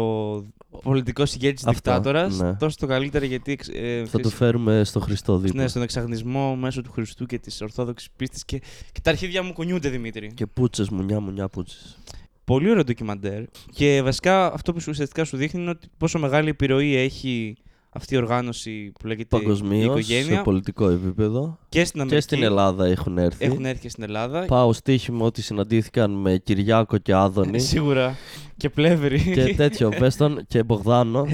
[0.84, 2.54] πολιτικός ηγέτης Αυτό, δικτάτορας, ναι.
[2.56, 3.52] τόσο το καλύτερο γιατί.
[3.52, 5.62] εξ- Ε, Θα το ξέρεις, φέρουμε στο Χριστό δίπλα.
[5.62, 8.46] ναι, στον εξαγνισμό μέσω του Χριστού και της Ορθόδοξης πίστης.
[8.46, 8.60] Και,
[8.92, 10.32] και τα αρχίδια μου κουνιούνται, Δημήτρη.
[10.34, 11.98] Και πούτσες μουνιά μουνιά πούτσες.
[12.46, 13.44] Πολύ ωραίο ντοκιμαντέρ.
[13.72, 17.56] Και βασικά αυτό που σου- ουσιαστικά σου δείχνει είναι ότι πόσο μεγάλη επιρροή έχει
[17.98, 20.42] αυτή η οργάνωση που λέγεται η Παγκοσμίως, σε οικογένεια.
[20.42, 21.60] πολιτικό επίπεδο.
[21.70, 22.28] Και στην Αμερική.
[22.28, 23.46] Και στην Ελλάδα έχουν έρθει.
[23.46, 24.46] Έχουν έρθει και στην Ελλάδα.
[24.46, 27.60] Πάω στοίχημα ότι συναντήθηκαν με Κυριάκο και Άδωνη.
[27.70, 28.16] Σίγουρα.
[28.58, 29.32] Και πλεύρη.
[29.34, 31.28] και τέτοιο, πες τον, και Μπογδάνο.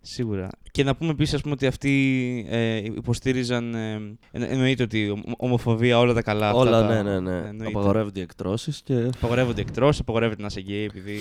[0.00, 0.48] Σίγουρα.
[0.74, 3.74] Και να πούμε επίσης ότι αυτοί ε, υποστήριζαν.
[3.74, 3.92] Ε,
[4.30, 6.46] εννο- εννοείται ότι ομο- ομοφοβία, όλα τα καλά.
[6.46, 7.36] αυτά Όλα, τα, ναι, ναι, ναι.
[7.36, 7.66] εννοείται.
[7.66, 8.94] Απαγορεύονται οι εκτρώσεις και...
[9.16, 11.18] Απαγορεύονται εκτρό, απαγορεύεται να είσαι γκέι επειδή.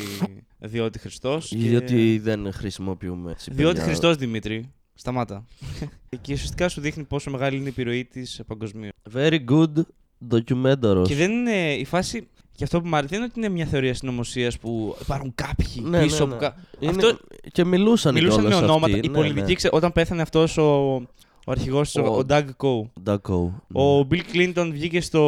[0.59, 1.53] διότι Χριστός.
[1.55, 3.83] Διότι δεν χρησιμοποιούμε Διότι τσιπενιά.
[3.83, 4.71] Χριστός Δημήτρη.
[4.93, 5.45] Σταμάτα.
[6.21, 8.91] και ουσιαστικά σου δείχνει πόσο μεγάλη είναι η επιρροή της παγκοσμίως.
[9.13, 9.73] Very good
[10.31, 11.03] documentary.
[11.07, 12.27] Και δεν είναι η φάση.
[12.55, 15.67] Και αυτό που μου αρέσει δεν είναι ότι είναι μια θεωρία συνωμοσίας που υπάρχουν κάποιοι
[15.83, 16.25] Ναι, πίσω.
[16.25, 16.47] ναι, που ναι.
[16.47, 16.91] κα- Είναι...
[16.91, 17.17] Αυτό-
[17.51, 18.93] Και μιλούσαν, Μιλούσαν με κιόλας ονόματα.
[18.95, 19.07] αυτοί.
[19.07, 19.53] Η Ναι, πολιτική, ναι.
[19.53, 20.93] ξε- όταν πέθανε αυτός ο,
[21.45, 22.89] ο αρχηγός, ο, Ο- ο Doug Coe.
[23.03, 23.63] Ντακό.
[23.73, 25.21] Ο Bill Clinton βγήκε στο.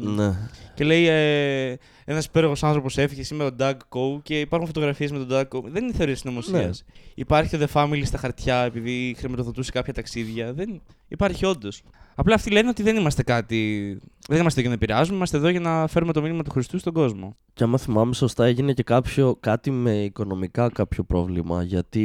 [0.00, 0.48] Ναι.
[0.74, 5.18] και λέει ε, ένας υπέροχος άνθρωπος έφυγε σήμερα ο Doug Coe και υπάρχουν φωτογραφίες με
[5.24, 5.62] τον Doug Coe.
[5.64, 6.84] Δεν είναι θεωρία συνωμοσίας.
[6.86, 6.94] Ναι.
[7.14, 10.52] Υπάρχει το The Family στα χαρτιά επειδή χρηματοδοτούσε κάποια ταξίδια.
[10.52, 10.80] Δεν...
[11.08, 11.82] Υπάρχει όντως.
[12.14, 13.98] Απλά αυτοί λένε ότι δεν είμαστε κάτι.
[14.28, 16.78] Δεν είμαστε εδώ για να επηρεάζουμε, είμαστε εδώ για να φέρουμε το μήνυμα του Χριστού
[16.78, 17.36] στον κόσμο.
[17.54, 22.04] Και άμα θυμάμαι σωστά έγινε και κάποιο, κάτι με οικονομικά κάποιο πρόβλημα γιατί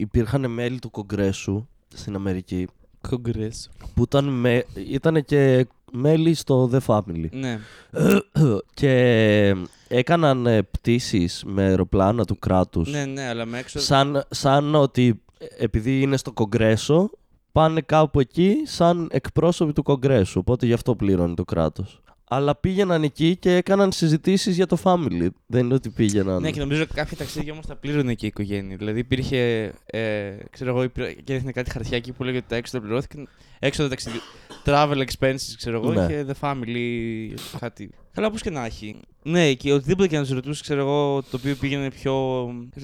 [0.00, 2.66] υπήρχαν μέλη του Κογκρέσου στην Αμερική
[3.10, 3.70] Congress.
[3.94, 7.58] που ήταν, με, ήταν και μέλη στο The Family Ναι.
[8.80, 9.54] και
[9.88, 13.78] έκαναν ε, πτήσεις με αεροπλάνα του κράτους ναι, ναι, αλλά με έξω.
[13.78, 17.10] σαν, σαν ότι ε, επειδή είναι στο Κογκρέσο
[17.54, 22.02] πάνε κάπου εκεί σαν εκπρόσωποι του Κογκρέσου οπότε γι' αυτό πλήρωνε το κράτος.
[22.36, 25.26] Αλλά πήγαιναν εκεί και έκαναν συζητήσεις για το family.
[25.46, 26.40] Δεν είναι ότι πήγαιναν.
[26.42, 28.76] Ναι, και νομίζω κάποια ταξίδια όμως τα πλήρωνε και η οικογένεια.
[28.76, 29.72] Δηλαδή υπήρχε.
[29.86, 33.28] Ε, ξέρω εγώ, υπήρχε- και έδειχνε κάτι χαρτιά εκεί που λέγεται ότι τα έξοδα πληρώθηκαν.
[33.58, 34.16] Έξοδα ταξιδι...
[34.64, 36.06] Travel expenses, ξέρω εγώ, Ναι.
[36.06, 37.34] και the family.
[37.58, 37.90] Κάτι.
[38.12, 38.96] Καλά, όπω και να έχει.
[39.22, 42.14] Ναι, και οτιδήποτε και να τους ρωτούσες, ξέρω εγώ, το οποίο πήγαινε πιο.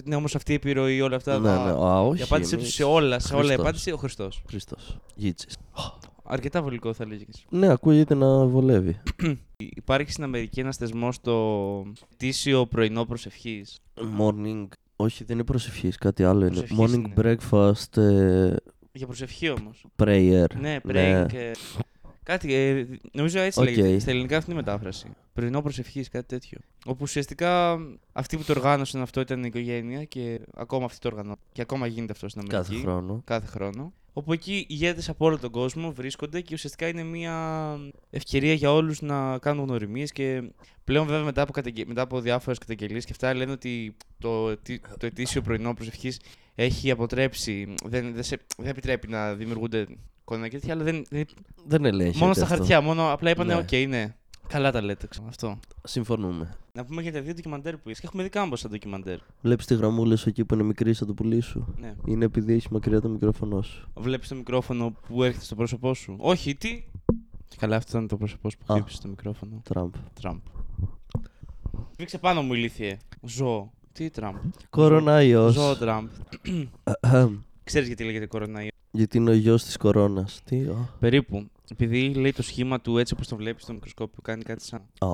[0.05, 1.39] Ναι, όμως αυτή η επιρροή, όλα αυτά.
[1.39, 1.71] Ναι, τα- ναι.
[1.71, 2.21] Α, όχι.
[2.21, 3.43] η απάντησή τους εμείς- σε όλα, σε όλα.
[3.43, 3.65] Η Χριστός.
[3.67, 4.43] απάντηση ο Χριστός.
[4.49, 4.97] Χριστός.
[5.15, 5.57] Γίτσις.
[6.33, 7.25] Αρκετά βολικό θα έλεγε.
[7.49, 9.01] Ναι, ακούγεται να βολεύει.
[9.57, 11.83] Υπάρχει στην Αμερική ένας θεσμός το
[12.17, 13.79] τήσιο πρωινό προσευχής.
[14.19, 14.67] Morning.
[14.97, 16.49] Όχι, δεν είναι προσευχής, κάτι άλλο είναι.
[16.51, 17.13] Προσευχής Morning είναι.
[17.17, 18.55] breakfast ε,
[18.93, 19.85] Για προσευχή όμως.
[19.97, 20.45] prayer.
[20.61, 21.27] Ναι, praying.
[21.29, 21.57] και-
[22.23, 23.65] Κάτι, ε, νομίζω έτσι Οκ.
[23.65, 23.99] λέγεται.
[23.99, 25.07] Στα ελληνικά αυτή είναι η μετάφραση.
[25.33, 26.59] Πρωινό προσευχής, κάτι τέτοιο.
[26.87, 27.79] Όπου ουσιαστικά
[28.13, 31.39] αυτοί που το οργάνωσαν αυτό ήταν η οικογένεια και ακόμα αυτοί το οργανώνουν.
[31.53, 32.71] Και ακόμα γίνεται αυτό στην Αμερική.
[32.73, 33.23] Κάθε χρόνο.
[33.25, 33.93] Κάθε χρόνο.
[34.13, 37.77] Όπου εκεί ηγέτες από όλο τον κόσμο βρίσκονται και ουσιαστικά είναι μια
[38.11, 40.43] ευκαιρία για όλους να κάνουν γνωριμίες και
[40.85, 41.85] πλέον βέβαια μετά από, καταγγε...
[41.87, 44.57] μετά από διάφορες καταγγελίες και αυτά λένε ότι το,
[44.99, 46.21] το ετήσιο πρωινό προσευχής
[46.55, 48.39] έχει αποτρέψει, δεν, δεν, σε...
[48.57, 49.87] δεν επιτρέπει να δημιουργούνται
[50.25, 51.27] κονέ και τέτοια, αλλά δεν, δεν...
[51.67, 52.19] Δεν ελέγχει.
[52.19, 53.61] μόνο στα χαρτιά, μόνο απλά είπανε, Ναι.
[53.61, 54.15] οκ, ναι.
[54.51, 55.59] Καλά τα λέτε, ξέρω, αυτό.
[55.85, 56.57] Συμφωνούμε.
[56.73, 58.01] Να πούμε για τα δύο ντοκιμαντέρ που είσαι.
[58.01, 59.19] Και έχουμε δει κάμποσα ντοκιμαντέρ.
[59.43, 61.95] Βλέπεις τη γραμμούλα σου εκεί που είναι μικρή σαν το πουλί σου; Ναι.
[62.07, 63.89] Είναι επειδή έχει μακριά το μικρόφωνο σου.
[63.97, 66.85] Βλέπεις το μικρόφωνο που έρχεται στο πρόσωπό σου; Όχι, τι;
[67.49, 68.77] Και καλά, αυτό ήταν το πρόσωπό σου που Α.
[68.77, 69.61] χτύπησε στο μικρόφωνο.
[69.65, 69.93] Τραμπ.
[70.21, 70.39] Τραμπ.
[71.93, 72.97] Σφίξε πάνω μου, ηλίθιε.
[73.23, 73.71] Ζω.
[73.93, 74.37] Τι Τραμπ;
[74.71, 75.55] Κοροναϊός.
[75.55, 76.09] Ζω Τραμπ.
[77.65, 78.71] Ξέρεις γιατί λέγεται κοροναϊός.
[78.91, 80.41] Γιατί είναι ο γιος της κορώνας.
[80.45, 80.61] Τι.
[80.67, 80.89] α.
[81.01, 81.51] Περίπου.
[81.71, 84.81] Επειδή λέει το σχήμα του έτσι όπως το βλέπεις στο μικροσκόπιο, κάνει κάτι σαν.
[84.99, 85.09] Α,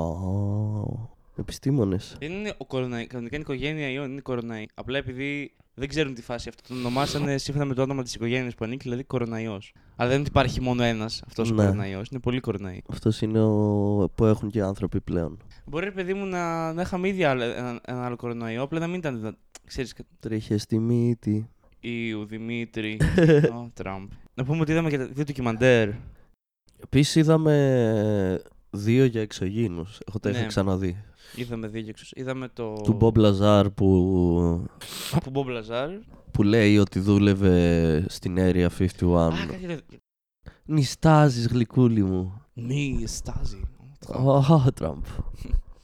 [1.39, 2.17] Επιστήμονες.
[2.21, 3.07] Δεν είναι ο κοροναϊ.
[3.07, 4.67] Κανονικά είναι οικογένεια ιών, είναι κοροναϊ.
[4.75, 8.55] Απλά επειδή δεν ξέρουν τη φάση αυτό, τον ονομάσανε σύμφωνα με το όνομα της οικογένειας
[8.55, 9.73] που ανήκει, δηλαδή κοροναϊός.
[9.97, 11.63] Αλλά δεν είναι ότι υπάρχει μόνο ένας αυτός ο Ναι.
[11.65, 12.09] κοροναϊός.
[12.09, 12.83] Είναι πολύ κοροναϊ.
[12.91, 15.39] Αυτός είναι ο που έχουν και οι άνθρωποι πλέον.
[15.67, 18.87] Μπορεί, ρε παιδί μου, να, να είχαμε ήδη άλλο- ένα, ένα άλλο κοροναϊό, απλά να
[18.87, 19.37] μην ήταν.
[19.65, 21.49] Ξέρεις, Τρίχες στη μύτη.
[21.81, 22.99] Ιου, Δημήτρη,
[23.65, 24.09] ο Τραμπ.
[24.35, 25.89] Να πούμε ότι είδαμε και τα δύο ντοκιμαντέρ.
[26.83, 29.87] Επίσης είδαμε δύο για εξωγήινους.
[30.09, 30.47] Εγώ τα είχα Ναι.
[30.47, 31.05] ξαναδεί.
[31.37, 32.73] Είδαμε δύο και εξω- Είδαμε το.
[32.85, 34.67] Του Μπομπ Λαζάρ που,
[35.25, 35.91] Του Μπομπ Λαζάρ.
[36.31, 39.33] που λέει ότι δούλευε στην Area 51.
[39.33, 39.81] Α, κάτι δεν.
[40.65, 42.41] Νιστάζεις γλυκούλη μου.
[42.55, 43.61] Μη στάζει.
[44.49, 45.03] Αχ, Τραμπ.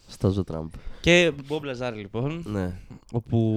[0.07, 0.69] Στάζω Τραμπ.
[1.01, 2.43] Και Μπομπ Λαζάρ, λοιπόν.
[2.47, 2.73] Ναι.
[3.13, 3.57] Όπου.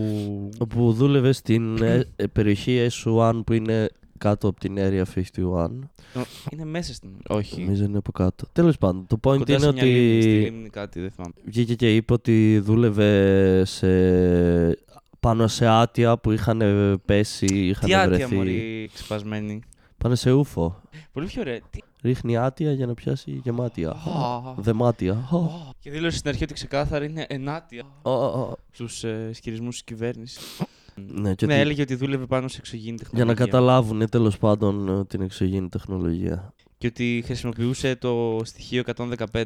[0.59, 5.03] Όπου δούλευε στην ε, ε, περιοχή S1 που είναι κάτω από την Area
[5.35, 5.67] 51.
[6.51, 7.09] Είναι μέσα στην.
[7.29, 7.61] Όχι.
[7.63, 8.45] Νομίζω είναι από κάτω.
[8.51, 11.33] Τέλος πάντων, το point Κοντά είναι σε μια λίμνη, στη ότι λίμνη κάτι, δεν θυμάμαι.
[11.45, 13.87] βγήκε και είπε ότι δούλευε σε...
[15.19, 16.61] πάνω σε άτια που είχαν
[17.05, 18.35] πέσει, είχαν Τι άτια βρεθεί.
[18.35, 19.59] μωρή ξεπασμένη;
[19.97, 20.81] Πάνε σε ούφο.
[21.11, 21.59] Πολύ πιο ωραία.
[21.69, 21.79] Τι.
[22.03, 23.89] Ρίχνει άτια για να πιάσει γεμάτια.
[23.89, 24.53] Α.
[24.57, 25.11] Δεμάτια.
[25.13, 25.37] Α.
[25.79, 28.53] Και δήλωσε στην αρχή ότι ξεκάθαρα είναι ενάτια Α, α, α.
[28.71, 30.39] στους ε, ισχυρισμούς της κυβέρνησης.
[30.95, 33.33] Ναι, και Ναι, ότι- έλεγε ότι δούλευε πάνω σε εξωγήινη για τεχνολογία.
[33.33, 36.53] να καταλάβουν τέλος πάντων ε, την εξωγήινη τεχνολογία.
[36.77, 38.83] Και ότι χρησιμοποιούσε το στοιχείο
[39.31, 39.43] 115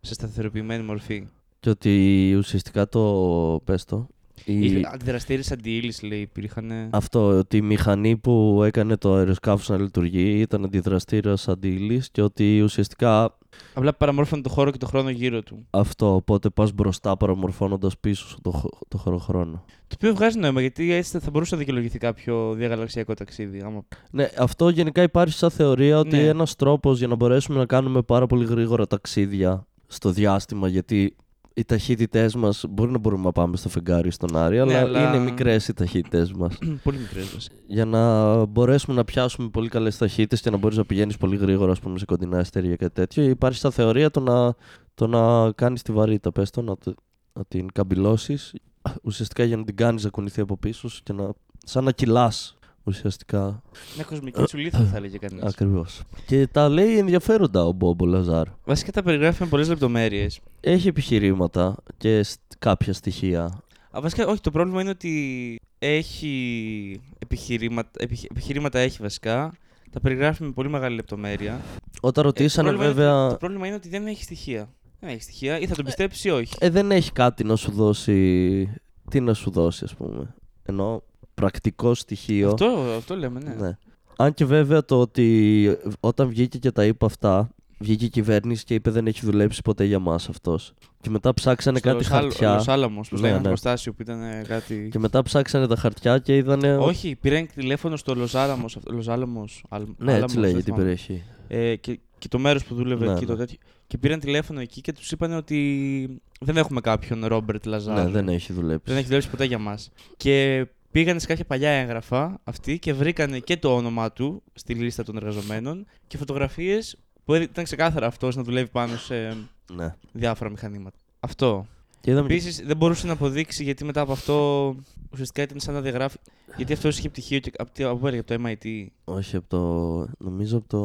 [0.00, 1.26] σε σταθεροποιημένη μορφή.
[1.60, 3.60] Και ότι ουσιαστικά το.
[3.64, 4.08] πες το.
[4.44, 6.70] Η- Αντιδραστήρες αντιήλυση, λέει, υπήρχαν.
[6.90, 12.60] Αυτό, ότι η μηχανή που έκανε το αεροσκάφος να λειτουργεί ήταν αντιδραστήρας αντίλη και ότι
[12.60, 13.36] ουσιαστικά
[13.74, 15.66] Απλά παραμόρφωνε το χώρο και το χρόνο γύρω του.
[15.70, 16.14] αυτό.
[16.14, 19.64] Οπότε πας μπροστά παραμορφώνοντας πίσω σου το, χ- το χωροχρόνο.
[19.86, 23.60] Το οποίο βγάζει νόημα γιατί έτσι θα μπορούσε να δικαιολογηθεί κάποιο διαγαλαξιακό ταξίδι.
[23.60, 23.82] Άμα...
[24.10, 26.26] Ναι, αυτό γενικά υπάρχει σαν θεωρία ότι Ναι.
[26.26, 31.16] ένας τρόπος για να μπορέσουμε να κάνουμε πάρα πολύ γρήγορα ταξίδια στο διάστημα, γιατί
[31.58, 35.08] οι ταχύτητές μας μπορεί να μπορούμε να πάμε στο φεγγάρι στον Άρη, αλλά, Ναι, αλλά-
[35.14, 36.58] είναι μικρές οι ταχύτητές μας.
[36.84, 41.16] Πολύ μικρές για να μπορέσουμε να πιάσουμε πολύ καλές ταχύτητες και να μπορείς να πηγαίνεις
[41.16, 44.54] πολύ γρήγορα, ας πούμε, σε κοντινά αστέρια και τέτοιο, υπάρχει σαν θεωρία το να,
[44.94, 46.94] το να κάνεις τη βαρύτητα, πες το, να, το-
[47.32, 48.54] να την καμπυλώσεις,
[49.02, 51.30] ουσιαστικά για να την κάνεις να κουνηθεί από πίσω σου και να.
[51.64, 52.57] σαν να κυλάς
[52.88, 53.62] ουσιαστικά.
[53.94, 55.42] Μια κοσμική τσουλήθα θα έλεγε κανείς.
[55.42, 56.02] Ακριβώς.
[56.26, 58.46] Και τα λέει ενδιαφέροντα ο Μπόμπο Λαζάρ.
[58.64, 60.40] Βασικά τα περιγράφει με πολλές λεπτομέρειες.
[60.60, 63.62] Έχει επιχειρήματα και σ- κάποια στοιχεία.
[63.92, 69.52] Βασικά, όχι, το πρόβλημα είναι ότι έχει επιχειρήματα, επιχει- επιχειρήματα έχει βασικά.
[69.90, 71.60] Τα περιγράφει με πολύ μεγάλη λεπτομέρεια.
[72.00, 73.22] Όταν Ε, ρωτήσανε το πρόβλημα είναι βέβαια.
[73.24, 74.68] ότι- το πρόβλημα είναι ότι δεν έχει στοιχεία.
[75.00, 76.54] Δεν έχει στοιχεία, ή θα τον πιστέψει ή όχι.
[76.58, 78.80] Ε, δεν έχει κάτι να σου δώσει.
[79.10, 80.34] Τι να σου δώσει, ας πούμε.
[80.62, 81.02] Ενώ
[81.40, 82.48] πρακτικό στοιχείο.
[82.48, 83.54] αυτό, αυτό λέμε, ναι.
[83.54, 83.76] Ναι.
[84.16, 87.48] Αν και βέβαια το ότι όταν βγήκε και τα είπε αυτά,
[87.78, 90.72] βγήκε η κυβέρνηση και είπε δεν έχει δουλέψει ποτέ για μας αυτός.
[91.00, 92.54] Και μετά ψάξανε Στο κάτι Λος Άλ- χαρτιά.
[92.54, 93.42] Λος Άλαμος, πώς Ναι, λέγανε ναι.
[93.42, 94.88] το εργοστάσιο που ήταν ε, κάτι.
[94.90, 96.76] Και μετά ψάξανε τα χαρτιά και είδανε.
[96.76, 100.60] Όχι, πήραν τηλέφωνο στο Λος Άλαμος, αυτό- Λος Άλαμος, Αλ- Ναι, Άλαμος, έτσι δεν λέγεται
[100.60, 100.82] η θυμάμαι.
[100.82, 101.22] περιοχή.
[101.48, 103.38] Ε, και, και το μέρος που δούλευε Ναι, εκεί το ναι.
[103.38, 103.56] τέτοιο.
[103.86, 108.04] Και πήραν τηλέφωνο εκεί και τους είπαν ότι δεν έχουμε κάποιον Ρόμπερτ Λαζάρ.
[108.04, 108.82] Ναι, δεν έχει δουλέψει.
[108.86, 109.90] Δεν έχει δουλέψει ποτέ για μας.
[110.16, 115.02] Και πήγαν σε κάποια παλιά έγγραφα αυτοί και βρήκανε και το όνομά του στη λίστα
[115.04, 119.36] των εργαζομένων και φωτογραφίες που έδει- ήταν ξεκάθαρα αυτός να δουλεύει πάνω σε
[119.72, 119.94] Ναι.
[120.12, 120.98] διάφορα μηχανήματα.
[121.20, 121.66] Αυτό.
[122.00, 122.26] Και είδαμε.
[122.26, 124.74] Επίσης δεν μπορούσε να αποδείξει γιατί μετά από αυτό
[125.12, 126.16] ουσιαστικά ήταν σαν να διαγράφει.
[126.56, 128.86] Γιατί αυτός είχε πτυχίο και από, τι- από, πού έλεγε, από το MIT.
[129.04, 130.24] Όχι από το.
[130.24, 130.78] Νομίζω από το.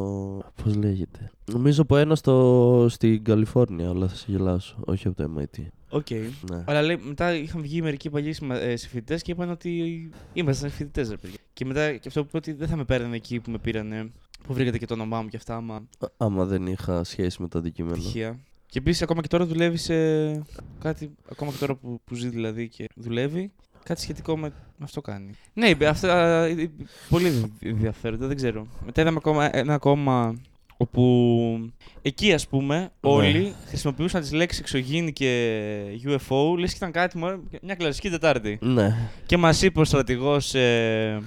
[0.64, 1.32] Πώς λέγεται.
[1.52, 2.86] Νομίζω από ένα στο...
[2.90, 4.78] στην Καλιφόρνια, αλλά θα σε γελάσω.
[4.86, 5.62] Όχι από το MIT.
[5.90, 6.10] OK.
[6.10, 6.64] Ναι.
[6.66, 11.18] Αλλά λέει, μετά είχαν βγει μερικοί παλιοί ε, συμφοιτητές και είπαν ότι ήμασταν φοιτητές, ρε
[11.18, 11.38] παιδιά.
[11.54, 14.12] Και μετά και αυτό που είπε ότι δεν θα με παίρνανε εκεί που με πήρανε,
[14.48, 17.48] που βρήκατε και το όνομά μου και αυτά, άμα Α- Άμα δεν είχα σχέση με
[17.48, 17.96] το αντικείμενο.
[17.96, 18.40] πτυχία.
[18.74, 19.96] Και επίσης ακόμα και τώρα δουλεύει σε
[20.80, 23.52] κάτι, ακόμα και τώρα που, που ζει δηλαδή και δουλεύει,
[23.84, 25.36] Κάτι σχετικό με αυτό κάνει.
[25.54, 26.72] Ναι, είπε, αυτά ε,
[27.10, 28.68] πολύ ενδιαφέροντα, δεν ξέρω.
[28.86, 30.36] Μετά είδαμε ακόμα ένα ακόμα
[30.84, 37.18] όπου εκεί ας πούμε όλοι χρησιμοποιούσαν τις λέξεις εξωγήινη και UFO λες και ήταν κάτι
[37.18, 38.58] μωρέ, μια κλασική Τετάρτη.
[38.62, 39.10] Ναι.
[39.26, 41.22] Και μας είπε ο στρατηγός ε,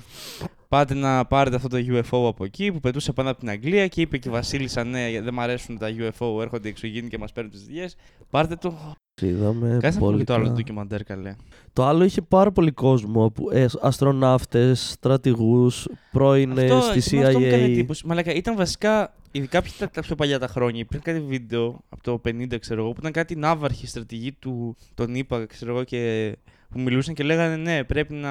[0.68, 4.00] πάτε να πάρετε αυτό το UFO από εκεί που πετούσε πάνω από την Αγγλία και
[4.00, 7.32] είπε και η Βασίλισσα ναι δεν μ' αρέσουν τα UFO έρχονται οι εξωγήινοι και μας
[7.32, 7.96] παίρνουν τις δουλειές
[8.30, 8.94] πάρτε το.
[9.26, 10.54] Είδαμε Κάτσε να πολύ πούμε το άλλο καλά.
[10.54, 11.34] ντοκιμαντέρ καλέ.
[11.72, 13.30] Το άλλο είχε πάρα πολύ κόσμο.
[13.30, 17.70] που- Ε, αστροναύτες, στρατηγούς, πρώην ε, Αυτό, στη εμένα αυτό μου έκανε CIA.
[17.70, 18.06] εντύπωση.
[18.06, 22.02] Μαλάκα, ήταν βασικά, ειδικά πιο, τα, τα πιο παλιά τα χρόνια, υπήρχε κάτι βίντεο από
[22.02, 26.32] το 50, ξέρω εγώ, που ήταν κάτι ναύαρχη στρατηγοί του, τον είπα, ξέρω εγώ, και
[26.70, 28.28] που μιλούσαν και λέγανε ναι, πρέπει να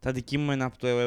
[0.00, 1.04] τα αντικείμενα από το ε,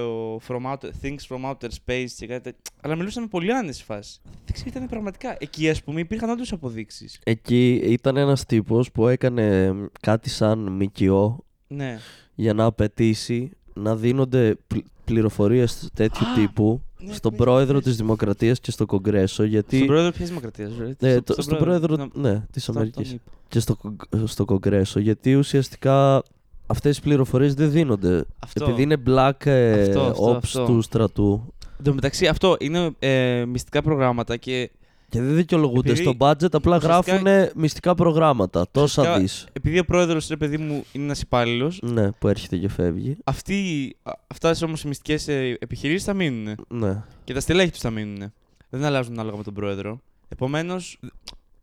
[0.47, 2.60] from outer, things from outer space και κάτι τέτοιο.
[2.82, 4.19] Αλλά μιλούσαν με πολύ άνεση φάση.
[4.24, 5.36] Δεν ξέρω, ήταν πραγματικά.
[5.39, 7.19] Εκεί, ας πούμε, υπήρχαν όντως αποδείξεις.
[7.24, 11.97] Εκεί ήταν ένας τύπος που έκανε μ, κάτι σαν ΜΚΟ Ναι.
[12.36, 17.82] για να απαιτήσει να δίνονται πλ- πληροφορίες τέτοιου Α, τύπου ναι, στον ναι, πρόεδρο ναι.
[17.82, 19.76] της Δημοκρατίας και στο Κογκρέσο γιατί...
[19.76, 23.15] Στον πρόεδρο ποιας δημοκρατίας, Ε, το- στον πρόεδρο, ναι, της Αμερικής
[23.47, 26.24] και στο, κογκ- στο Κογκρέσο γιατί ουσιαστικά
[26.72, 28.64] αυτές οι πληροφορίες δεν δίνονται Αυτό.
[28.64, 30.66] επειδή είναι black ε, Αυτό, αυτό, ops αυτό.
[30.66, 34.70] του στρατού Εν τω μεταξύ, αυτό είναι ε, μυστικά προγράμματα και
[35.10, 39.80] και δεν δικαιολογούνται Επειδή στο budget απλά ουσιαστικά- γράφουν μυστικά προγράμματα τόσα Ουσιαστικά- δις επειδή
[39.80, 43.56] ο πρόεδρος, ρε παιδί μου, είναι ένας υπάλληλος, ναι που έρχεται και φεύγει αυτοί,
[44.04, 45.28] α- αυτάς όμως οι μυστικές
[45.60, 46.56] επιχειρήσεις θα μείνουν.
[46.68, 48.34] ναι Και τα στελέχη τους θα μείνουν.
[48.70, 50.02] Δεν αλλάζουν ανάλογα με τον πρόεδρο.
[50.30, 51.00] Επομένως.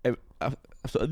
[0.00, 0.46] Ε, α-
[0.80, 1.08] αυτό,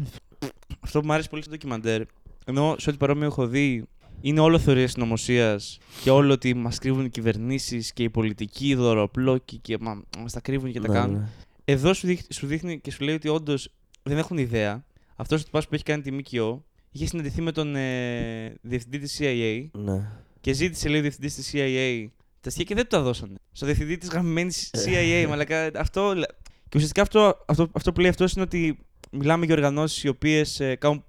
[0.81, 2.03] αυτό που μου άρεσε πολύ στο ντοκιμαντέρ,
[2.49, 3.85] ενώ σε ό,τι παρόμοιο έχω δει,
[4.21, 8.75] είναι όλο θεωρία συνωμοσίας και όλο ότι μας κρύβουν οι κυβερνήσεις και οι πολιτικοί, οι
[8.75, 11.17] δωροπλόκοι και μα μας τα κρύβουν και τα ναι, κάνουν.
[11.19, 11.29] ναι.
[11.65, 13.69] Εδώ σου δείχνει, σου δείχνει και σου λέει ότι όντως
[14.03, 14.85] δεν έχουν ιδέα.
[15.17, 19.19] Αυτός ο τυπάς που έχει κάνει τη ΜΚΟ είχε συναντηθεί με τον ε, διευθυντή της
[19.21, 20.11] CIA ναι.
[20.41, 22.07] και ζήτησε, λέει, ο διευθυντής της CIA
[22.41, 23.35] τα στοιχεία και δεν του τα δώσανε.
[23.53, 25.71] Στο διευθυντή της γραμμένης CIA, μαλακά.
[25.75, 26.15] Αυτό.
[26.15, 26.31] λέ-
[26.69, 28.79] Και ουσιαστικά αυτό, αυτό, αυτό που λέει αυτός είναι ότι
[29.11, 31.05] μιλάμε για οργανώσεις οι οποίες κάνουν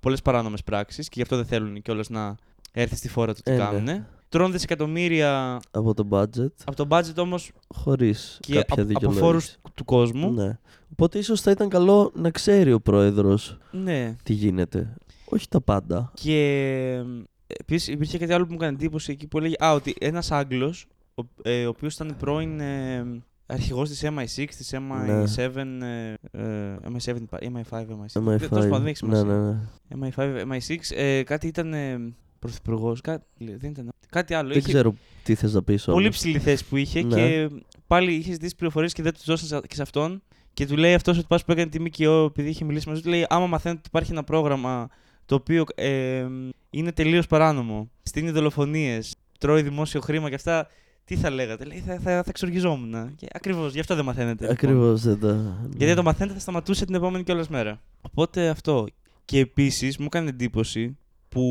[0.00, 2.36] πολλές παράνομες πράξεις και γι' αυτό δεν θέλουν κιόλας να
[2.72, 3.60] έρθει στη φόρα του τι Ε, ναι.
[3.64, 4.06] κάνουν.
[4.28, 9.24] Τρώνε δισεκατομμύρια από το budget από το budget όμως χωρίς και κάποια από, από δικαιολόγηση
[9.24, 10.32] φόρους του κόσμου.
[10.32, 10.58] ναι.
[10.92, 14.16] οπότε ίσως θα ήταν καλό να ξέρει ο πρόεδρος ναι.
[14.22, 14.94] τι γίνεται
[15.24, 17.02] όχι τα πάντα Και
[17.46, 20.86] επίσης υπήρχε κάτι άλλο που μου έκανε εντύπωση εκεί που έλεγε Α, ότι ένας Άγγλος,
[21.14, 23.04] ο, ε, ο οποίος ήταν πρώην ε,
[23.50, 28.22] αρχηγός της MI6, της MI7, ε, ε, MI7, MI5, MI6.
[28.22, 29.24] MI5 Τέλος πάντων, δεν έχει ναι, σημασία.
[29.24, 30.08] ναι, ναι.
[30.16, 32.96] MI5, MI6, ε, κάτι ήταν ε, πρωθυπουργό.
[33.02, 33.88] Κάτι, δεν ήταν.
[34.10, 34.48] Κάτι άλλο.
[34.48, 36.16] δεν είχε ξέρω τι θες να πεις πολύ όμως.
[36.16, 37.14] ψηλή θέση που είχε Ναι.
[37.14, 37.48] και
[37.86, 40.22] πάλι είχε ζητήσει πληροφορίες και δεν τους δώσαν και σε αυτόν.
[40.54, 43.08] Και του λέει αυτός ότι πας που έκανε τη ΜΚΟ, επειδή είχε μιλήσει μαζί του,
[43.08, 44.88] λέει: Άμα μαθαίνετε ότι υπάρχει ένα πρόγραμμα
[45.26, 46.26] το οποίο ε,
[46.70, 50.66] είναι τελείως παράνομο, στείνει δολοφονίες, τρώει δημόσιο χρήμα και αυτά,
[51.10, 51.64] τι θα λέγατε.
[51.64, 53.14] Λέει: Θα, θα, θα εξοργιζόμουν.
[53.16, 54.32] Και ακριβώς, γι' αυτό δεν μαθαίνετε.
[54.48, 54.50] λοιπόν.
[54.50, 55.58] Ακριβώς δεν τα...
[55.68, 57.80] Γιατί αν το μαθαίνετε θα σταματούσε την επόμενη κιόλα μέρα.
[58.00, 58.86] Οπότε αυτό.
[59.24, 60.96] Και επίσης μου έκανε εντύπωση
[61.28, 61.42] που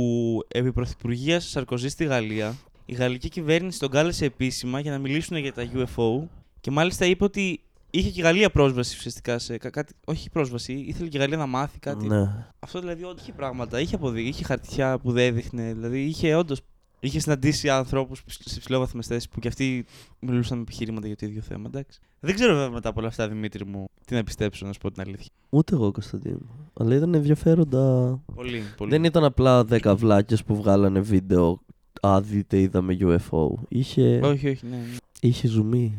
[0.48, 5.54] επί πρωθυπουργίας Σαρκοζή στη Γαλλία, η γαλλική κυβέρνηση τον κάλεσε επίσημα για να μιλήσουν για
[5.54, 6.28] τα UFO
[6.62, 9.94] και μάλιστα είπε ότι είχε και η Γαλλία πρόσβαση ουσιαστικά σε κα- κάτι.
[10.06, 12.08] Όχι πρόσβαση, ήθελε και η Γαλλία να μάθει κάτι.
[12.08, 12.46] Ναι.
[12.60, 15.74] Αυτό δηλαδή όντω είχε πράγματα, είχε αποδεί, είχε χαρτιά που δεν έδειχνε.
[15.74, 16.62] Δηλαδή είχε όντως.
[17.00, 19.86] Είχες συναντήσει ανθρώπους σε ψηλόβαθμες θέσεις που κι αυτοί
[20.20, 21.64] μιλούσαν με επιχειρήματα για το ίδιο θέμα.
[21.68, 22.00] Εντάξει.
[22.20, 24.92] Δεν ξέρω βέβαια μετά από όλα αυτά, Δημήτρη μου, τι να πιστέψω, να σου πω
[24.92, 25.32] την αλήθεια.
[25.50, 26.40] Ούτε εγώ Κωνσταντίνο.
[26.74, 28.20] Αλλά ήταν ενδιαφέροντα.
[28.36, 28.90] Πολύ, πολύ.
[28.92, 31.62] Δεν ήταν απλά 10 βλάκες που βγάλανε βίντεο.
[32.02, 33.48] Α, δείτε, είδαμε UFO.
[33.68, 34.76] Είχε, Όχι, όχι, ναι.
[34.76, 34.98] ναι.
[35.20, 35.98] είχε ζουμί.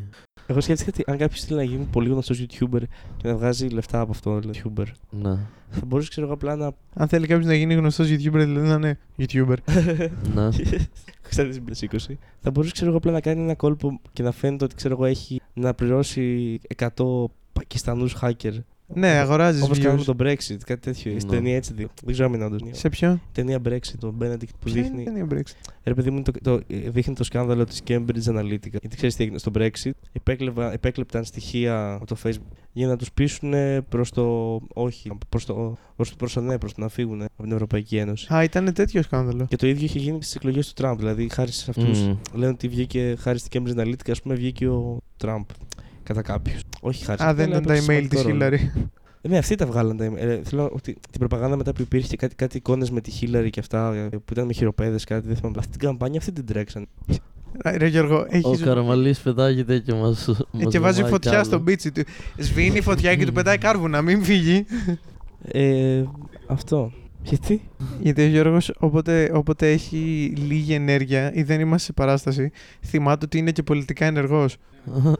[0.50, 2.80] Εγώ σκέφτηκα ότι αν κάποιος θέλει να γίνει πολύ γνωστός YouTuber
[3.16, 5.36] και να βγάζει λεφτά από αυτό, δηλαδή YouTuber, Ναι.
[5.70, 6.72] θα μπορούσε ξέρω εγώ απλά να.
[6.94, 9.56] Αν θέλει κάποιος να γίνει γνωστός YouTuber, δηλαδή να είναι YouTuber.
[10.34, 10.48] ναι.
[11.28, 11.96] Ξέρετε, στην 20.
[12.40, 15.04] Θα μπορούσε ξέρω εγώ απλά να κάνει ένα κόλπο και να φαίνεται ότι ξέρω εγώ
[15.04, 16.58] έχει να πληρώσει
[16.96, 18.52] 100 Πακιστανού hacker.
[18.94, 20.04] Ναι, αγοράζεις Όπως κάνουμε views.
[20.04, 21.12] το Brexit, κάτι τέτοιο.
[21.18, 21.36] Στην Ναι.
[21.36, 21.88] ταινία έτσι δει.
[22.04, 22.56] Δεν ξέρω αν είναι όντω.
[22.70, 25.02] Σε ποιο; Ταινία Brexit, το Benedict που Ποια δείχνει.
[25.02, 28.70] είναι η Brexit; Ρε παιδί μου, το, το, ε, δείχνει το σκάνδαλο της Cambridge Analytica.
[28.80, 33.12] Γιατί ξέρεις τι έγινε στο Brexit; Επέκλεβα, επέκλεπταν στοιχεία από το Facebook για να τους
[33.12, 33.52] πείσουν
[33.88, 37.52] προς το όχι, προς το, προς, προς το ναι, προς το να φύγουν από την
[37.52, 38.34] Ευρωπαϊκή Ένωση.
[38.34, 39.46] Α, ήταν τέτοιο σκάνδαλο.
[39.48, 40.98] Και το ίδιο είχε γίνει στις εκλογές του Τραμπ.
[40.98, 42.16] Δηλαδή, χάρη σε αυτούς, Μμμ.
[42.32, 45.44] λένε ότι βγήκε χάρη στην Cambridge Analytica, ας πούμε, βγήκε ο Τραμπ.
[46.10, 46.60] Κατά κάποιους.
[46.80, 47.18] Όχι χάρη.
[47.18, 48.56] σε Α, αυτό, δεν αλλά ήταν τα έπαιξε email της σημαντικό ρόλο.
[48.56, 48.80] Hillary.
[49.22, 50.16] Ε, Ναι, αυτοί τα βγάλαν τα email.
[50.16, 53.60] Ε, θέλω ότι την προπαγάνδα μετά που υπήρχε κάτι, κάτι εικόνες με τη Hillary και
[53.60, 55.56] αυτά ε, που ήταν με χειροπέδες, κάτι δεν θυμάμαι.
[55.58, 56.88] Αυτή την καμπάνια αυτή την τρέξαν.
[57.64, 58.62] Α, Ρε Γιώργο, Ο έχεις...
[58.62, 61.44] Καραμαλής πετάγεται και μας, Ε, μας και βάζει βαμάει φωτιά κι άλλο.
[61.44, 62.02] στο μπίτσι του.
[62.38, 64.64] Σβήνει φωτιά και του πετάει κάρβουνα, μην φύγει.
[65.42, 66.04] Ε,
[66.46, 66.92] αυτό.
[67.22, 67.68] Γιατί;
[68.00, 72.50] Γιατί ο Γιώργος όποτε, όποτε έχει λίγη ενέργεια ή δεν είμαστε σε παράσταση,
[72.84, 74.56] θυμάται ότι είναι και πολιτικά ενεργός.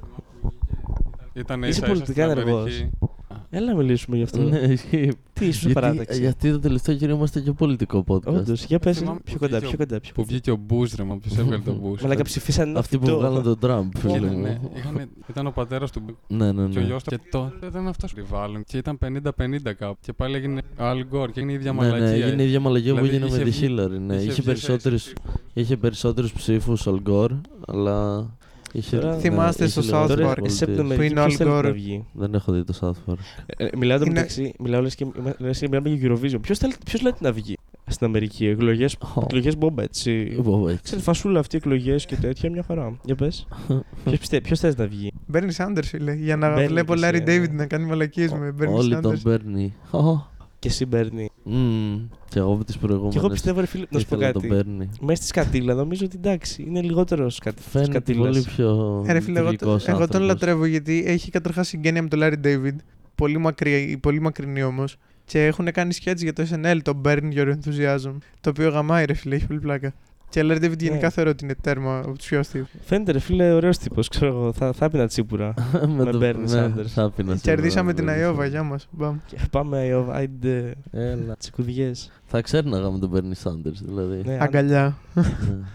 [1.35, 2.61] Ήταν Είσαι ίσα-ίσα πολιτικά στην ενεργός.
[2.61, 2.90] Αμερική.
[3.53, 4.43] Έλα να μιλήσουμε γι' αυτό.
[4.43, 5.11] ναι, ισχύει.
[5.33, 6.21] Τι ήσουν σε γιατί, παράταξη.
[6.21, 8.25] γιατί το τελευταίο καιρό είμαστε και πολιτικό podcast.
[8.35, 10.01] Όντως, για πες Θυμάμαι πιο που κοντά, βγήκε πιο ο- κοντά.
[10.01, 10.29] Πιο Που κοντά.
[10.33, 12.03] βγήκε ο Μπούς, ρε, μα ποιος έβγαλε τον Μπούς.
[12.03, 13.19] Μαλάκα ψηφίσαν ένα Αυτοί που φυτό.
[13.19, 14.40] βγάλαν τον Τραμπ, φίλε Ναι, μου.
[14.40, 16.87] ναι, είχανε- ήταν ο πατέρας του Ναι, ναι, και ο ναι.
[16.87, 17.11] γιος του.
[17.11, 18.64] Και τότε ήταν αυτός που βάλουν.
[18.64, 19.99] Και ήταν 50-50 κάπου.
[20.01, 22.27] Και πάλι έγινε ο Al Gore και έγινε η ίδια Ναι, ναι, μαλακία.
[22.27, 23.99] έγινε η ίδια μαλακία που Δηλαδή, έγινε με είχε τη βγει- Χίλαρη.
[23.99, 24.14] Ναι.
[24.14, 25.12] είχε Είχε, βγει περισσότερους, σε-
[25.53, 27.33] είχε περισσότερους ψήφους ο Αλγκόρ,
[27.66, 28.27] αλλά
[28.72, 30.22] είχε, Τώρα- ναι, Θυμάστε είχε στο λιγότερες South Park.
[30.22, 30.52] Τώρα, πολιτείες.
[30.52, 31.62] εσύ από την Που Αμερική είναι ο ποιος Al θέλει Gore.
[31.62, 32.04] να βγει.
[32.12, 33.16] Δεν έχω δει το South Park.
[33.56, 35.06] Ε, Μιλάω το Είναι- μεταξύ, μιλάω λες και
[35.38, 36.40] λες και μιλάμε για Eurovision.
[36.40, 37.56] Ποιος, θέλει, ποιος λέτε να βγει
[37.87, 39.20] στην Αμερική, εκλογές, Ω.
[39.22, 40.35] εκλογές μπόμπα, έτσι.
[40.38, 40.83] Εγώ, έτσι.
[40.83, 42.98] Ξέρετε, φασούλα αυτή, εκλογές και τέτοια, μια χαρά.
[43.04, 43.46] Για πες.
[44.04, 46.12] ποιος, πιστε, ποιος θες να βγει; Μπέρνι Σάντερ, φίλε.
[46.12, 47.52] Για να Bernie βλέπω και Larry εσύ, David ε.
[47.52, 49.11] να κάνει μαλακίες με Μπέρνι Όλοι Σάντερ.
[49.12, 49.74] τον παίρνει.
[50.61, 51.31] Και εσύ Μπέρνι.
[51.42, 52.09] Μμμ.
[52.29, 53.14] Και εγώ από τις προηγούμενες.
[53.14, 54.55] Και εγώ πιστεύω, ρε φίλε, να σου πω ήθελα τον κάτι.
[54.55, 54.88] παίρνει.
[55.01, 57.62] Μέσα στη σκατήλα νομίζω ότι εντάξει, είναι λιγότερος σκατι...
[57.62, 58.27] Φαίνεται σκατήλας.
[58.27, 60.27] πολύ πιο Ε, ρε φίλε, εγώ, τυπικός εγώ τον άνθρωπος.
[60.27, 62.77] λατρεύω γιατί έχει καταρχάς συγγένεια με τον Larry David.
[63.14, 64.96] Πολύ, μακρύ, πολύ μακρινή όμως.
[65.25, 68.16] Και έχουν κάνει σκέτς για το SNL, το Burn Your Enthusiasm.
[68.40, 69.94] Το οποίο γαμάει, ρε φίλε, έχει πολύ πλάκα.
[70.31, 71.11] Και ο Larry David γενικά Ναι.
[71.11, 72.69] θεωρώ ότι είναι τέρμα από τους πιο αστείους.
[72.81, 74.53] Φαίνεται, ρε φίλε, ωραίος τύπος, ξέρω εγώ.
[74.53, 75.55] Θα, θα έπινα τσίπουρα.
[75.97, 76.87] με το- Bernie ναι, Sanders.
[76.87, 78.51] θα έπινα Κερδίσαμε σίγουρα, την Bernie Αϊόβα, Sanders.
[78.51, 78.88] γεια μας.
[78.90, 79.16] Μπαμ.
[79.27, 81.37] Και πάμε, Αϊόβα, άιντε, Έλα.
[81.37, 82.11] τσικουδιές.
[82.25, 84.23] Θα ξέρναγα με τον Bernie Sanders, δηλαδή.
[84.25, 84.97] Ναι, αν- Αγκαλιά.
[85.14, 85.23] Ναι.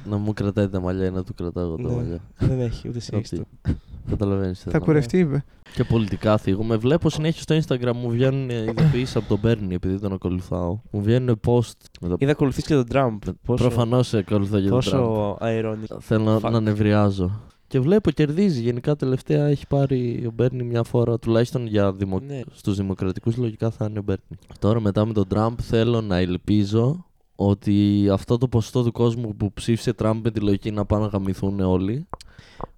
[0.10, 1.96] να μου κρατάει τα μαλλιά ή να του κρατάω εγώ τα Ναι.
[1.96, 2.20] μαλλιά.
[2.39, 3.72] Δεν έχει, ούτε εσύ έχεις Ότι- το.
[4.10, 4.58] Καταλαβαίνεις.
[4.58, 4.86] τι Θα εννοώ.
[4.86, 5.44] κουρευτεί, είπε.
[5.74, 6.76] Και πολιτικά θίγουμε.
[6.76, 10.80] Βλέπω συνέχεια στο Instagram μου βγαίνουν ειδοποιήσεις από τον Bernie επειδή τον ακολουθάω.
[10.91, 11.72] Μου βγαίνουν post.
[12.02, 12.15] Με το...
[12.20, 13.22] Είδα ακολουθείς και τον Τραμπ.
[13.46, 14.84] Πόσο, Προφανώς ακολουθώ για τον Trump.
[14.84, 15.86] πόσο αερόνι.
[16.00, 16.52] Θέλω Fuck.
[16.52, 17.41] να νευριάζω.
[17.68, 18.62] Και βλέπω κερδίζει.
[18.62, 22.20] Γενικά τελευταία έχει πάρει ο Μπέρνι μια φορά, τουλάχιστον για δημο...
[22.20, 22.41] Ναι.
[22.54, 24.38] στους δημοκρατικούς λογικά θα είναι ο Μπέρνι.
[24.60, 27.05] Τώρα μετά με τον Τραμπ θέλω να ελπίζω
[27.36, 31.10] ότι αυτό το ποσοστό του κόσμου που ψήφισε Τραμπ με τη λογική να πάνε να
[31.10, 32.08] γαμηθούν όλοι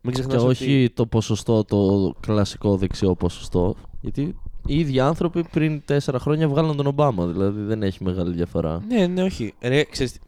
[0.01, 3.75] Μην και ξεχνάς όχι ότι το ποσοστό, το κλασικό δεξιό ποσοστό.
[4.01, 8.83] Γιατί οι ίδιοι άνθρωποι πριν τέσσερα χρόνια βγάλαν τον Ομπάμα, δηλαδή δεν έχει μεγάλη διαφορά.
[8.87, 9.53] Ναι, ναι, όχι.
[9.61, 10.19] Ρε, ξέρεις, τι.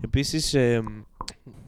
[0.00, 0.82] επίσης, ε,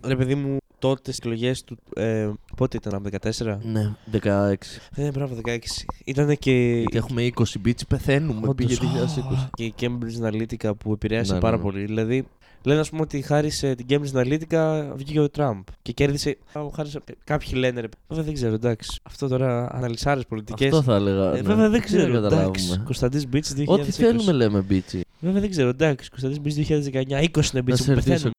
[0.05, 0.57] ρε παιδί μου,
[0.89, 3.59] τότε στις εκλογές του, ε, πότε ήταν, από 14?
[3.63, 4.55] Ναι, 16.
[4.97, 5.59] Ναι, μπράβο, 16.
[6.05, 8.41] Ήταν και, Γιατί έχουμε 20 beats, πεθαίνουμε.
[8.49, 8.55] Όντως.
[8.55, 9.49] Πήγε 2020.
[9.55, 11.63] και η Cambridge Analytica που επηρέασε Ναι, ναι, πάρα ναι.
[11.63, 11.85] πολύ.
[11.85, 12.27] Δηλαδή,
[12.63, 16.37] λένε ας πούμε ότι χάρη σε την Cambridge Analytica βγήκε ο Τραμπ και κέρδισε.
[16.53, 19.01] α, Χάρη σε, κάποιοι λένε, ρε, βέβαια δεν ξέρω, εντάξει.
[19.03, 20.67] Αυτό τώρα αναλυσάρες πολιτικές.
[20.73, 21.29] Αυτό θα έλεγα.
[21.29, 21.43] Ε, ναι.
[21.43, 22.29] βέβαια δεν Τι ξέρω, να εντάξει.
[22.37, 22.83] καταλάβουμε.
[22.85, 23.65] Κωνσταντής Μπίτς 2020.
[23.67, 25.01] Ό,τι θέλουμε λέμε, μπίτσι.
[25.21, 26.11] Βέβαια δεν ξέρω, εντάξει.
[26.11, 28.33] Κωνσταντής Μπίτς 2019, 20 είναι Να